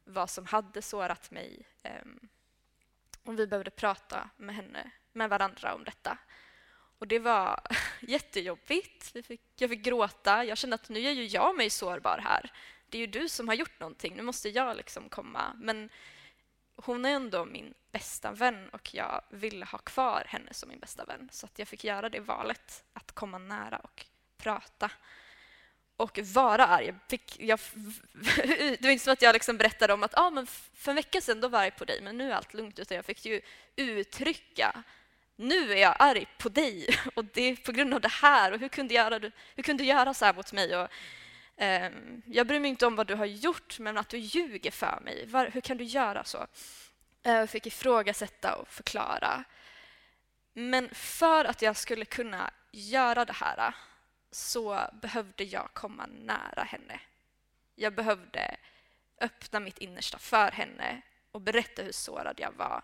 vad 0.03 0.29
som 0.29 0.45
hade 0.45 0.81
sårat 0.81 1.31
mig. 1.31 1.67
Ehm, 1.83 2.29
och 3.23 3.39
vi 3.39 3.47
behövde 3.47 3.71
prata 3.71 4.29
med 4.37 4.55
henne, 4.55 4.91
med 5.11 5.29
varandra 5.29 5.73
om 5.75 5.83
detta. 5.83 6.17
Och 7.01 7.07
det 7.07 7.19
var 7.19 7.59
jättejobbigt. 7.99 9.15
jag 9.55 9.69
fick 9.69 9.81
gråta. 9.81 10.45
Jag 10.45 10.57
kände 10.57 10.75
att 10.75 10.89
nu 10.89 10.99
är 10.99 11.11
ju 11.11 11.25
jag 11.25 11.55
mig 11.55 11.69
sårbar 11.69 12.19
här. 12.23 12.51
Det 12.89 12.97
är 12.97 12.99
ju 12.99 13.07
du 13.07 13.29
som 13.29 13.47
har 13.47 13.55
gjort 13.55 13.79
någonting. 13.79 14.15
Nu 14.15 14.23
måste 14.23 14.49
jag 14.49 14.77
liksom 14.77 15.09
komma. 15.09 15.53
Men 15.57 15.89
hon 16.75 17.05
är 17.05 17.09
ändå 17.09 17.45
min 17.45 17.73
bästa 17.91 18.31
vän 18.31 18.69
och 18.69 18.93
jag 18.93 19.21
ville 19.29 19.65
ha 19.65 19.77
kvar 19.77 20.23
henne 20.27 20.53
som 20.53 20.69
min 20.69 20.79
bästa 20.79 21.05
vän. 21.05 21.29
Så 21.31 21.45
att 21.45 21.59
jag 21.59 21.67
fick 21.67 21.83
göra 21.83 22.09
det 22.09 22.19
valet 22.19 22.83
att 22.93 23.11
komma 23.11 23.37
nära 23.37 23.77
och 23.77 24.05
prata 24.37 24.91
och 25.95 26.19
vara 26.19 26.65
arg. 26.65 26.85
Jag 26.85 26.95
fick, 27.09 27.39
jag, 27.39 27.59
det 28.43 28.81
var 28.81 28.89
inte 28.89 29.03
som 29.03 29.13
att 29.13 29.21
jag 29.21 29.33
liksom 29.33 29.57
berättade 29.57 29.93
om 29.93 30.03
att 30.03 30.17
ah, 30.17 30.29
men 30.29 30.47
för 30.73 30.91
en 30.91 30.95
vecka 30.95 31.21
sedan 31.21 31.41
då 31.41 31.47
var 31.47 31.59
jag 31.59 31.65
arg 31.65 31.77
på 31.77 31.85
dig, 31.85 32.01
men 32.01 32.17
nu 32.17 32.31
är 32.31 32.35
allt 32.35 32.53
lugnt. 32.53 32.79
Utan 32.79 32.95
jag 32.95 33.05
fick 33.05 33.25
ju 33.25 33.41
uttrycka 33.75 34.83
nu 35.35 35.71
är 35.71 35.77
jag 35.77 35.95
arg 35.99 36.27
på 36.37 36.49
dig 36.49 36.87
och 37.15 37.25
det 37.25 37.41
är 37.41 37.55
på 37.55 37.71
grund 37.71 37.93
av 37.93 38.01
det 38.01 38.11
här 38.11 38.51
och 38.51 38.59
hur 38.59 38.69
kunde, 38.69 38.93
göra, 38.93 39.31
hur 39.55 39.63
kunde 39.63 39.83
du 39.83 39.87
göra 39.87 40.13
så 40.13 40.25
här 40.25 40.33
mot 40.33 40.53
mig? 40.53 40.77
Och, 40.77 40.87
eh, 41.63 41.91
jag 42.25 42.47
bryr 42.47 42.59
mig 42.59 42.69
inte 42.69 42.85
om 42.85 42.95
vad 42.95 43.07
du 43.07 43.15
har 43.15 43.25
gjort, 43.25 43.79
men 43.79 43.97
att 43.97 44.09
du 44.09 44.17
ljuger 44.17 44.71
för 44.71 44.99
mig. 45.03 45.25
Var, 45.25 45.47
hur 45.47 45.61
kan 45.61 45.77
du 45.77 45.83
göra 45.83 46.23
så? 46.23 46.47
Eh, 47.23 47.33
jag 47.33 47.49
fick 47.49 47.67
ifrågasätta 47.67 48.55
och 48.55 48.67
förklara. 48.67 49.43
Men 50.53 50.89
för 50.93 51.45
att 51.45 51.61
jag 51.61 51.77
skulle 51.77 52.05
kunna 52.05 52.51
göra 52.71 53.25
det 53.25 53.33
här 53.33 53.75
så 54.31 54.89
behövde 55.01 55.43
jag 55.43 55.69
komma 55.73 56.05
nära 56.05 56.63
henne. 56.63 56.99
Jag 57.75 57.93
behövde 57.93 58.55
öppna 59.21 59.59
mitt 59.59 59.77
innersta 59.77 60.17
för 60.17 60.51
henne 60.51 61.01
och 61.31 61.41
berätta 61.41 61.81
hur 61.81 61.91
sårad 61.91 62.39
jag 62.39 62.51
var. 62.51 62.83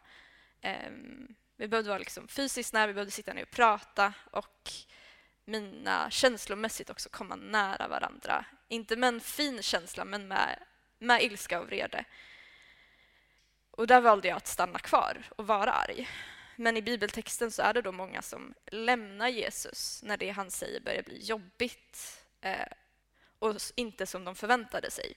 Ehm, 0.61 1.35
vi 1.57 1.67
behövde 1.67 1.89
vara 1.89 1.99
liksom 1.99 2.27
fysiskt 2.27 2.73
nära, 2.73 2.87
vi 2.87 2.93
behövde 2.93 3.11
sitta 3.11 3.33
ner 3.33 3.43
och 3.43 3.51
prata 3.51 4.13
och 4.31 4.71
mina 5.45 6.09
känslomässigt 6.11 6.89
också 6.89 7.09
komma 7.09 7.35
nära 7.35 7.87
varandra. 7.87 8.45
Inte 8.67 8.95
med 8.95 9.07
en 9.07 9.21
fin 9.21 9.61
känsla, 9.61 10.05
men 10.05 10.27
med, 10.27 10.63
med 10.99 11.23
ilska 11.23 11.59
och 11.59 11.67
vrede. 11.67 12.05
Och 13.71 13.87
där 13.87 14.01
valde 14.01 14.27
jag 14.27 14.37
att 14.37 14.47
stanna 14.47 14.79
kvar 14.79 15.23
och 15.35 15.47
vara 15.47 15.71
arg. 15.71 16.09
Men 16.55 16.77
i 16.77 16.81
bibeltexten 16.81 17.51
så 17.51 17.61
är 17.61 17.73
det 17.73 17.81
då 17.81 17.91
många 17.91 18.21
som 18.21 18.53
lämnar 18.65 19.27
Jesus 19.27 20.03
när 20.03 20.17
det 20.17 20.29
han 20.29 20.51
säger 20.51 20.81
börjar 20.81 21.03
bli 21.03 21.19
jobbigt 21.23 22.23
eh, 22.41 22.67
och 23.39 23.55
inte 23.75 24.05
som 24.05 24.25
de 24.25 24.35
förväntade 24.35 24.91
sig. 24.91 25.13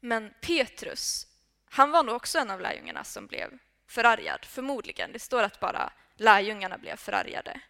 Men 0.00 0.34
Petrus, 0.40 1.26
han 1.64 1.90
var 1.90 2.02
nog 2.02 2.16
också 2.16 2.38
en 2.38 2.50
av 2.50 2.60
lärjungarna 2.60 3.04
som 3.04 3.26
blev 3.26 3.58
förargad, 3.86 4.44
förmodligen. 4.44 5.12
Det 5.12 5.18
står 5.18 5.42
att 5.42 5.60
bara 5.60 5.92
lärjungarna 6.16 6.78
blev 6.78 6.96
förargade. 6.96 7.60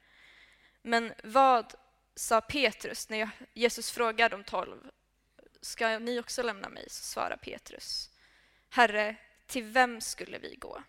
Men 0.82 1.14
vad 1.24 1.74
sa 2.14 2.40
Petrus 2.40 3.08
när 3.08 3.30
Jesus 3.54 3.90
frågade 3.90 4.36
de 4.36 4.44
tolv? 4.44 4.90
Ska 5.60 5.98
ni 5.98 6.20
också 6.20 6.42
lämna 6.42 6.68
mig? 6.68 6.84
Så 6.90 7.04
svarar 7.04 7.36
Petrus. 7.36 8.10
Herre, 8.68 9.16
till 9.46 9.64
vem 9.64 10.00
skulle 10.00 10.38
vi 10.38 10.56
gå? 10.56 10.82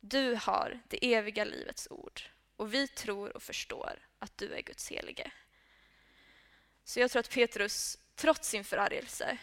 Du 0.00 0.34
har 0.34 0.80
det 0.88 1.14
eviga 1.14 1.44
livets 1.44 1.88
ord 1.90 2.22
och 2.56 2.74
vi 2.74 2.88
tror 2.88 3.36
och 3.36 3.42
förstår 3.42 3.98
att 4.18 4.38
du 4.38 4.54
är 4.54 4.62
Guds 4.62 4.90
helige. 4.90 5.30
Så 6.84 7.00
jag 7.00 7.10
tror 7.10 7.20
att 7.20 7.30
Petrus, 7.30 7.98
trots 8.14 8.48
sin 8.48 8.64
förargelse, 8.64 9.38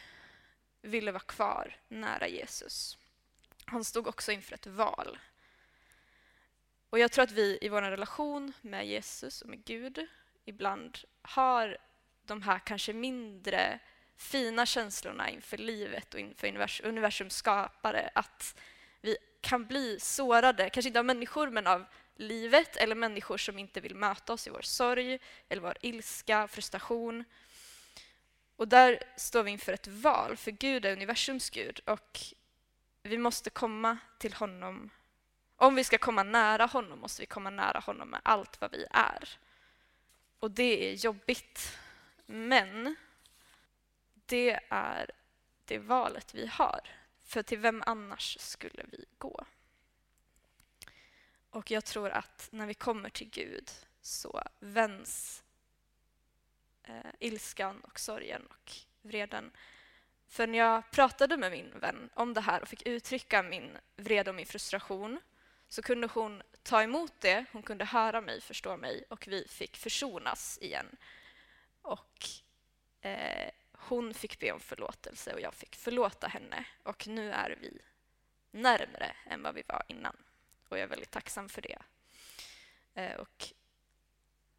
ville 0.82 1.12
vara 1.12 1.24
kvar 1.24 1.78
nära 1.88 2.28
Jesus. 2.28 2.98
Han 3.72 3.84
stod 3.84 4.08
också 4.08 4.32
inför 4.32 4.54
ett 4.54 4.68
val. 4.68 5.20
Och 6.90 7.00
jag 7.00 7.12
tror 7.12 7.24
att 7.24 7.32
vi 7.32 7.58
i 7.62 7.70
vår 7.70 7.82
relation 7.82 8.54
med 8.62 8.88
Jesus 8.88 9.42
och 9.42 9.50
med 9.50 9.66
Gud 9.66 10.08
ibland 10.46 10.98
har 11.22 11.78
de 12.26 12.42
här 12.42 12.60
kanske 12.60 12.94
mindre 12.94 13.80
fina 14.18 14.66
känslorna 14.66 15.30
inför 15.30 15.58
livet 15.58 16.14
och 16.14 16.20
inför 16.20 16.82
universums 16.84 17.36
skapare. 17.36 18.10
Att 18.16 18.60
vi 19.02 19.18
kan 19.42 19.66
bli 19.66 20.00
sårade, 20.00 20.70
kanske 20.70 20.90
inte 20.90 21.00
av 21.00 21.06
människor, 21.06 21.50
men 21.50 21.68
av 21.68 21.86
livet 22.16 22.76
eller 22.76 22.96
människor 22.96 23.38
som 23.38 23.60
inte 23.60 23.82
vill 23.82 23.96
möta 23.96 24.34
oss 24.34 24.48
i 24.48 24.50
vår 24.50 24.62
sorg 24.62 25.20
eller 25.50 25.62
vår 25.62 25.78
ilska, 25.82 26.48
frustration. 26.48 27.24
Och 28.56 28.68
där 28.68 29.00
står 29.18 29.44
vi 29.44 29.52
inför 29.52 29.74
ett 29.74 29.88
val, 29.88 30.38
för 30.38 30.52
Gud 30.52 30.86
är 30.86 30.94
universums 30.94 31.50
Gud 31.50 31.80
och 31.86 32.20
vi 33.04 33.18
måste 33.18 33.50
komma 33.50 33.98
till 34.18 34.34
honom. 34.34 34.90
Om 35.56 35.76
vi 35.76 35.84
ska 35.84 35.98
komma 35.98 36.24
nära 36.24 36.66
honom 36.66 37.00
måste 37.00 37.22
vi 37.22 37.26
komma 37.26 37.50
nära 37.50 37.80
honom 37.80 38.10
med 38.10 38.22
allt 38.24 38.62
vad 38.62 38.72
vi 38.72 38.86
är. 38.92 39.30
Och 40.40 40.52
det 40.52 40.90
är 40.90 40.94
jobbigt. 40.94 41.78
Men 42.26 42.96
det 44.26 44.60
är 44.70 45.12
det 45.66 45.78
valet 45.78 46.34
vi 46.34 46.48
har. 46.48 46.82
För 47.26 47.44
till 47.44 47.60
vem 47.60 47.84
annars 47.86 48.38
skulle 48.40 48.86
vi 48.92 49.06
gå? 49.18 49.46
Och 51.50 51.72
jag 51.72 51.86
tror 51.86 52.10
att 52.10 52.50
när 52.52 52.66
vi 52.66 52.74
kommer 52.74 53.10
till 53.10 53.30
Gud 53.30 53.72
så 54.02 54.44
vänds 54.60 55.44
eh, 56.84 57.12
ilskan 57.20 57.80
och 57.80 58.00
sorgen 58.00 58.46
och 58.46 58.72
vreden. 59.02 59.52
För 60.32 60.48
när 60.48 60.58
jag 60.58 60.92
pratade 60.92 61.38
med 61.38 61.52
min 61.52 61.80
vän 61.80 62.10
om 62.14 62.34
det 62.34 62.42
här 62.42 62.62
och 62.62 62.68
fick 62.68 62.88
uttrycka 62.88 63.44
min 63.44 63.78
vrede 63.96 64.30
och 64.30 64.36
min 64.36 64.46
frustration 64.46 65.20
så 65.68 65.82
kunde 65.82 66.08
hon 66.08 66.42
ta 66.64 66.84
emot 66.84 67.14
det, 67.20 67.46
hon 67.52 67.64
kunde 67.64 67.86
höra 67.86 68.22
mig, 68.22 68.42
förstå 68.42 68.78
mig 68.78 69.04
och 69.10 69.28
vi 69.28 69.48
fick 69.48 69.78
försonas 69.78 70.58
igen. 70.62 70.96
Och 71.82 72.26
eh, 73.02 73.50
hon 73.72 74.14
fick 74.14 74.40
be 74.40 74.52
om 74.52 74.60
förlåtelse 74.60 75.34
och 75.34 75.42
jag 75.42 75.54
fick 75.54 75.76
förlåta 75.76 76.28
henne 76.28 76.66
och 76.84 77.08
nu 77.08 77.32
är 77.32 77.58
vi 77.62 77.80
närmre 78.52 79.16
än 79.26 79.44
vad 79.44 79.56
vi 79.56 79.64
var 79.68 79.84
innan. 79.88 80.18
Och 80.70 80.78
jag 80.78 80.84
är 80.84 80.88
väldigt 80.88 81.12
tacksam 81.12 81.50
för 81.50 81.62
det. 81.62 81.78
Eh, 82.94 83.16
och 83.16 83.48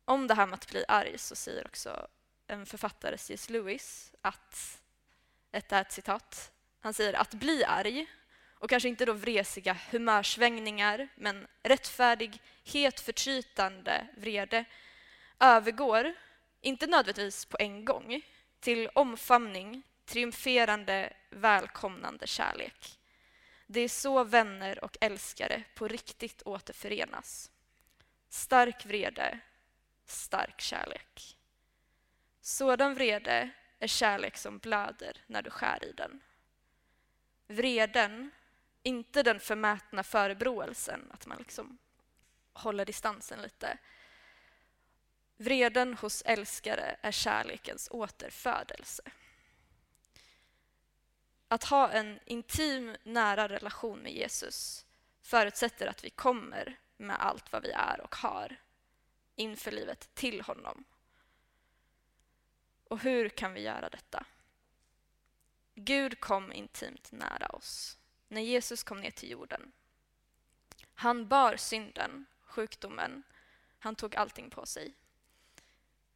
om 0.04 0.26
det 0.26 0.35
här 0.35 0.46
med 0.46 0.54
att 0.54 0.70
bli 0.70 0.85
arg 0.88 1.18
så 1.18 1.37
säger 1.37 1.66
också 1.66 2.08
en 2.46 2.66
författare, 2.66 3.18
C.S. 3.18 3.50
Lewis, 3.50 4.14
att 4.20 4.81
detta 5.52 5.76
är 5.76 5.80
ett 5.80 5.92
citat. 5.92 6.52
Han 6.80 6.94
säger 6.94 7.14
att 7.14 7.34
bli 7.34 7.64
arg, 7.64 8.06
och 8.54 8.70
kanske 8.70 8.88
inte 8.88 9.04
då 9.04 9.12
vresiga 9.12 9.76
humörsvängningar, 9.90 11.08
men 11.14 11.46
rättfärdig, 11.62 12.40
het, 12.64 13.00
förtrytande 13.00 14.06
vrede 14.16 14.64
övergår, 15.38 16.14
inte 16.60 16.86
nödvändigtvis 16.86 17.44
på 17.44 17.56
en 17.60 17.84
gång, 17.84 18.22
till 18.60 18.88
omfamning, 18.94 19.82
triumferande, 20.04 21.12
välkomnande 21.30 22.26
kärlek. 22.26 22.98
Det 23.66 23.80
är 23.80 23.88
så 23.88 24.24
vänner 24.24 24.84
och 24.84 24.96
älskare 25.00 25.62
på 25.74 25.88
riktigt 25.88 26.42
återförenas. 26.42 27.50
Stark 28.28 28.86
vrede, 28.86 29.38
stark 30.06 30.60
kärlek. 30.60 31.36
Sådan 32.40 32.94
vrede 32.94 33.50
är 33.82 33.86
kärlek 33.86 34.36
som 34.36 34.58
blöder 34.58 35.16
när 35.26 35.42
du 35.42 35.50
skär 35.50 35.84
i 35.84 35.92
den. 35.92 36.20
Vreden, 37.46 38.30
inte 38.82 39.22
den 39.22 39.40
förmätna 39.40 40.02
förebråelsen, 40.02 41.10
att 41.12 41.26
man 41.26 41.38
liksom 41.38 41.78
håller 42.52 42.84
distansen 42.84 43.42
lite, 43.42 43.78
Vreden 45.36 45.94
hos 45.94 46.22
älskare 46.26 46.96
är 47.00 47.12
kärlekens 47.12 47.88
återfödelse. 47.90 49.02
Att 51.48 51.64
ha 51.64 51.90
en 51.90 52.20
intim, 52.26 52.96
nära 53.02 53.48
relation 53.48 53.98
med 53.98 54.12
Jesus 54.12 54.86
förutsätter 55.22 55.86
att 55.86 56.04
vi 56.04 56.10
kommer 56.10 56.78
med 56.96 57.16
allt 57.20 57.52
vad 57.52 57.62
vi 57.62 57.70
är 57.70 58.00
och 58.00 58.14
har 58.16 58.56
inför 59.36 59.70
livet 59.70 60.14
till 60.14 60.40
honom. 60.40 60.84
Och 62.92 63.00
hur 63.00 63.28
kan 63.28 63.52
vi 63.52 63.61
göra 63.61 63.88
detta? 63.88 64.26
Gud 65.74 66.20
kom 66.20 66.52
intimt 66.52 67.12
nära 67.12 67.46
oss 67.46 67.98
när 68.28 68.40
Jesus 68.40 68.83
kom 68.83 69.00
ner 69.00 69.11
till 69.11 69.31
jorden. 69.31 69.72
Han 70.94 71.28
bar 71.28 71.57
synden, 71.57 72.26
sjukdomen, 72.44 73.22
han 73.78 73.96
tog 73.96 74.16
allting 74.16 74.50
på 74.50 74.66
sig 74.66 74.94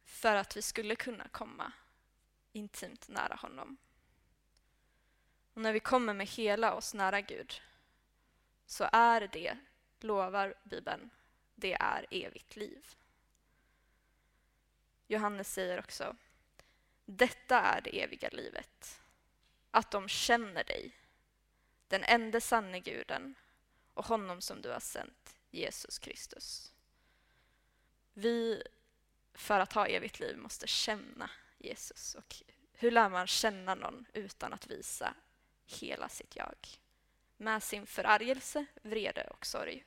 för 0.05 0.35
att 0.35 0.57
vi 0.57 0.61
skulle 0.61 0.95
kunna 0.95 1.27
komma 1.27 1.71
intimt 2.51 3.07
nära 3.07 3.35
honom. 3.35 3.77
Och 5.53 5.61
när 5.61 5.73
vi 5.73 5.79
kommer 5.79 6.13
med 6.13 6.27
hela 6.27 6.73
oss 6.73 6.93
nära 6.93 7.21
Gud 7.21 7.61
så 8.65 8.89
är 8.91 9.27
det, 9.27 9.57
lovar 9.99 10.53
Bibeln, 10.63 11.09
det 11.55 11.73
är 11.73 12.05
evigt 12.11 12.55
liv. 12.55 12.85
Johannes 15.07 15.53
säger 15.53 15.79
också, 15.79 16.15
detta 17.07 17.59
är 17.59 17.81
det 17.81 18.01
eviga 18.01 18.29
livet, 18.29 19.01
att 19.71 19.91
de 19.91 20.07
känner 20.07 20.63
dig, 20.63 20.91
den 21.87 22.03
enda 22.03 22.41
sanne 22.41 22.79
guden 22.79 23.35
och 23.93 24.05
honom 24.05 24.41
som 24.41 24.61
du 24.61 24.69
har 24.69 24.79
sänt, 24.79 25.35
Jesus 25.49 25.99
Kristus. 25.99 26.73
Vi 28.13 28.63
för 29.33 29.59
att 29.59 29.73
ha 29.73 29.87
evigt 29.87 30.19
liv 30.19 30.37
måste 30.37 30.67
känna 30.67 31.29
Jesus. 31.57 32.15
Och 32.15 32.35
hur 32.73 32.91
lär 32.91 33.09
man 33.09 33.27
känna 33.27 33.75
någon 33.75 34.05
utan 34.13 34.53
att 34.53 34.67
visa 34.67 35.13
hela 35.65 36.09
sitt 36.09 36.35
jag? 36.35 36.67
Med 37.37 37.63
sin 37.63 37.85
förargelse, 37.85 38.65
vrede 38.83 39.23
och 39.23 39.45
sorg. 39.45 39.85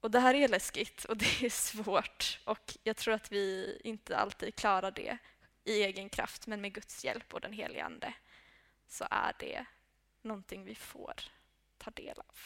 Och 0.00 0.10
det 0.10 0.20
här 0.20 0.34
är 0.34 0.48
läskigt 0.48 1.04
och 1.04 1.16
det 1.16 1.42
är 1.42 1.50
svårt 1.50 2.40
och 2.44 2.76
jag 2.82 2.96
tror 2.96 3.14
att 3.14 3.32
vi 3.32 3.80
inte 3.84 4.16
alltid 4.16 4.54
klarar 4.54 4.90
det 4.90 5.18
i 5.64 5.82
egen 5.82 6.08
kraft, 6.08 6.46
men 6.46 6.60
med 6.60 6.72
Guds 6.74 7.04
hjälp 7.04 7.34
och 7.34 7.40
den 7.40 7.52
helige 7.52 7.84
Ande 7.84 8.14
så 8.88 9.06
är 9.10 9.34
det 9.38 9.64
någonting 10.22 10.64
vi 10.64 10.74
får 10.74 11.14
ta 11.78 11.90
del 11.90 12.18
av. 12.18 12.36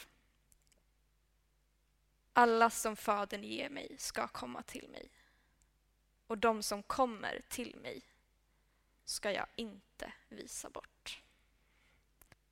Alla 2.33 2.69
som 2.69 2.95
Fadern 2.95 3.43
ger 3.43 3.69
mig 3.69 3.95
ska 3.97 4.27
komma 4.27 4.61
till 4.61 4.89
mig 4.89 5.09
och 6.27 6.37
de 6.37 6.63
som 6.63 6.83
kommer 6.83 7.41
till 7.49 7.75
mig 7.75 8.01
ska 9.05 9.31
jag 9.31 9.47
inte 9.55 10.13
visa 10.29 10.69
bort. 10.69 11.21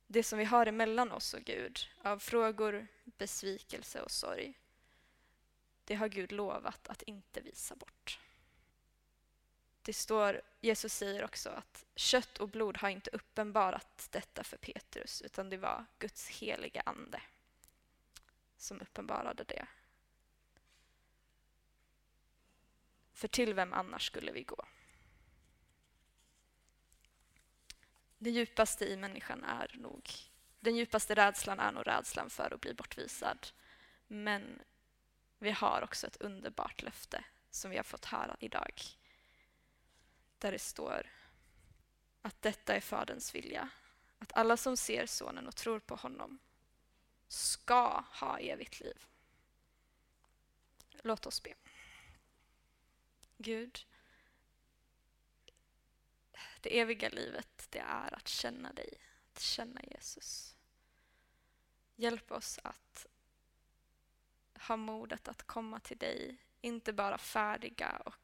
Det 0.06 0.22
som 0.22 0.38
vi 0.38 0.44
har 0.44 0.66
emellan 0.66 1.12
oss 1.12 1.34
och 1.34 1.44
Gud 1.44 1.78
av 2.02 2.18
frågor, 2.18 2.86
besvikelse 3.04 4.02
och 4.02 4.10
sorg 4.10 4.54
det 5.84 5.94
har 5.94 6.08
Gud 6.08 6.32
lovat 6.32 6.88
att 6.88 7.02
inte 7.02 7.40
visa 7.40 7.76
bort. 7.76 8.18
Det 9.86 9.92
står, 9.92 10.42
Jesus 10.60 10.94
säger 10.94 11.24
också 11.24 11.50
att 11.50 11.84
kött 11.94 12.38
och 12.38 12.48
blod 12.48 12.76
har 12.76 12.88
inte 12.88 13.10
uppenbarat 13.10 14.08
detta 14.10 14.44
för 14.44 14.56
Petrus, 14.56 15.22
utan 15.22 15.50
det 15.50 15.56
var 15.56 15.84
Guds 15.98 16.28
heliga 16.28 16.82
ande 16.86 17.22
som 18.56 18.80
uppenbarade 18.80 19.44
det. 19.44 19.66
För 23.12 23.28
till 23.28 23.54
vem 23.54 23.72
annars 23.72 24.06
skulle 24.06 24.32
vi 24.32 24.42
gå? 24.42 24.64
Det 28.18 28.30
djupaste 28.30 28.84
i 28.84 28.96
människan 28.96 29.44
är 29.44 29.70
nog, 29.74 30.10
den 30.60 30.76
djupaste 30.76 31.14
rädslan 31.14 31.60
är 31.60 31.72
nog 31.72 31.86
rädslan 31.86 32.30
för 32.30 32.54
att 32.54 32.60
bli 32.60 32.74
bortvisad. 32.74 33.46
Men 34.06 34.62
vi 35.38 35.50
har 35.50 35.82
också 35.82 36.06
ett 36.06 36.20
underbart 36.20 36.82
löfte 36.82 37.24
som 37.50 37.70
vi 37.70 37.76
har 37.76 37.84
fått 37.84 38.04
höra 38.04 38.36
idag. 38.40 38.82
Där 40.38 40.52
det 40.52 40.58
står 40.58 41.06
att 42.22 42.42
detta 42.42 42.76
är 42.76 42.80
Faderns 42.80 43.34
vilja, 43.34 43.68
att 44.18 44.32
alla 44.32 44.56
som 44.56 44.76
ser 44.76 45.06
Sonen 45.06 45.46
och 45.46 45.56
tror 45.56 45.78
på 45.78 45.94
honom 45.94 46.38
ska 47.28 48.00
ha 48.00 48.38
evigt 48.38 48.80
liv. 48.80 49.04
Låt 50.90 51.26
oss 51.26 51.42
be. 51.42 51.54
Gud, 53.36 53.86
det 56.60 56.80
eviga 56.80 57.08
livet, 57.08 57.66
det 57.70 57.78
är 57.78 58.14
att 58.14 58.28
känna 58.28 58.72
dig, 58.72 58.98
att 59.32 59.40
känna 59.40 59.80
Jesus. 59.82 60.56
Hjälp 61.96 62.32
oss 62.32 62.58
att 62.62 63.06
ha 64.60 64.76
modet 64.76 65.28
att 65.28 65.42
komma 65.42 65.80
till 65.80 65.98
dig, 65.98 66.36
inte 66.60 66.92
bara 66.92 67.18
färdiga 67.18 68.02
och 68.04 68.14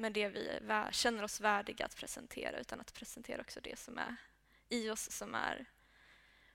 med 0.00 0.12
det 0.12 0.28
vi 0.28 0.60
känner 0.92 1.22
oss 1.22 1.40
värdiga 1.40 1.84
att 1.84 1.96
presentera, 1.96 2.58
utan 2.58 2.80
att 2.80 2.94
presentera 2.94 3.40
också 3.40 3.60
det 3.60 3.78
som 3.78 3.98
är 3.98 4.16
i 4.68 4.90
oss 4.90 5.10
som 5.10 5.34
är 5.34 5.66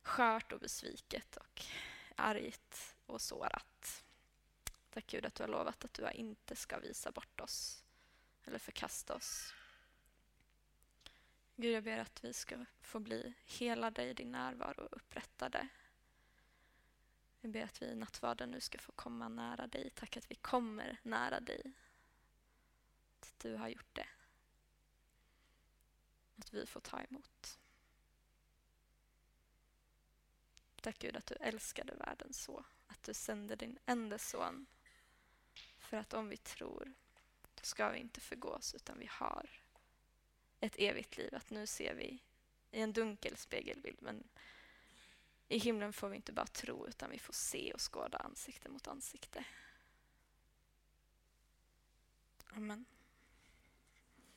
skört 0.02 0.52
och 0.52 0.60
besviket 0.60 1.38
och 1.38 1.62
argt 2.16 2.96
och 3.06 3.22
sårat. 3.22 4.04
Tack 4.90 5.08
Gud 5.08 5.26
att 5.26 5.36
du 5.36 5.44
har 5.44 5.48
lovat 5.48 5.86
att 5.86 5.94
du 5.94 6.12
inte 6.12 6.56
ska 6.56 6.80
visa 6.80 7.12
bort 7.12 7.42
oss 7.42 7.84
eller 8.44 8.60
förkasta 8.60 9.16
oss. 9.16 9.54
Gud, 11.56 11.76
jag 11.76 11.84
ber 11.84 11.98
att 11.98 12.24
vi 12.24 12.34
ska 12.34 12.66
få 12.82 13.00
bli 13.00 13.34
helade 13.46 14.04
i 14.04 14.14
din 14.14 14.32
närvaro 14.32 14.86
och 14.86 14.98
upprättade 14.98 15.68
Jag 17.42 17.52
ber 17.52 17.64
att 17.64 17.82
vi 17.82 17.86
i 17.86 17.96
nattvarden 17.96 18.50
nu 18.50 18.60
ska 18.60 18.78
få 18.78 18.92
komma 18.92 19.30
nära 19.30 19.68
dig. 19.68 19.90
Tack 19.96 20.18
att 20.18 20.32
vi 20.32 20.36
kommer 20.36 20.98
nära 21.04 21.40
dig. 21.40 21.74
Att 23.30 23.40
du 23.40 23.56
har 23.56 23.68
gjort 23.68 23.96
det. 23.96 24.08
Att 26.38 26.54
vi 26.54 26.66
får 26.66 26.80
ta 26.80 27.02
emot. 27.02 27.60
Tack 30.82 31.00
Gud 31.00 31.16
att 31.18 31.26
du 31.26 31.36
älskade 31.36 31.96
världen 31.96 32.34
så. 32.34 32.66
Att 32.88 33.04
du 33.04 33.14
sände 33.14 33.56
din 33.56 33.80
enda 33.86 34.18
son. 34.18 34.66
För 35.78 35.98
att 35.98 36.14
om 36.14 36.30
vi 36.30 36.38
tror, 36.38 36.94
då 37.56 37.64
ska 37.64 37.90
vi 37.90 38.00
inte 38.00 38.22
förgås 38.22 38.76
utan 38.76 39.00
vi 39.00 39.08
har 39.12 39.50
ett 40.60 40.76
evigt 40.78 41.18
liv. 41.18 41.36
Att 41.36 41.50
nu 41.50 41.68
ser 41.68 41.96
vi 41.96 42.24
i 42.72 42.82
en 42.82 42.94
dunkel 42.94 43.38
spegelbild 43.38 43.98
men 44.02 44.24
i 45.48 45.58
himlen 45.58 45.94
får 45.94 46.10
vi 46.10 46.16
inte 46.16 46.32
bara 46.32 46.46
tro 46.46 46.88
utan 46.88 47.10
vi 47.10 47.20
får 47.20 47.34
se 47.34 47.74
och 47.74 47.94
skåda 47.94 48.18
ansikte 48.18 48.70
mot 48.70 48.88
ansikte. 48.88 49.46
Amen. 52.50 52.86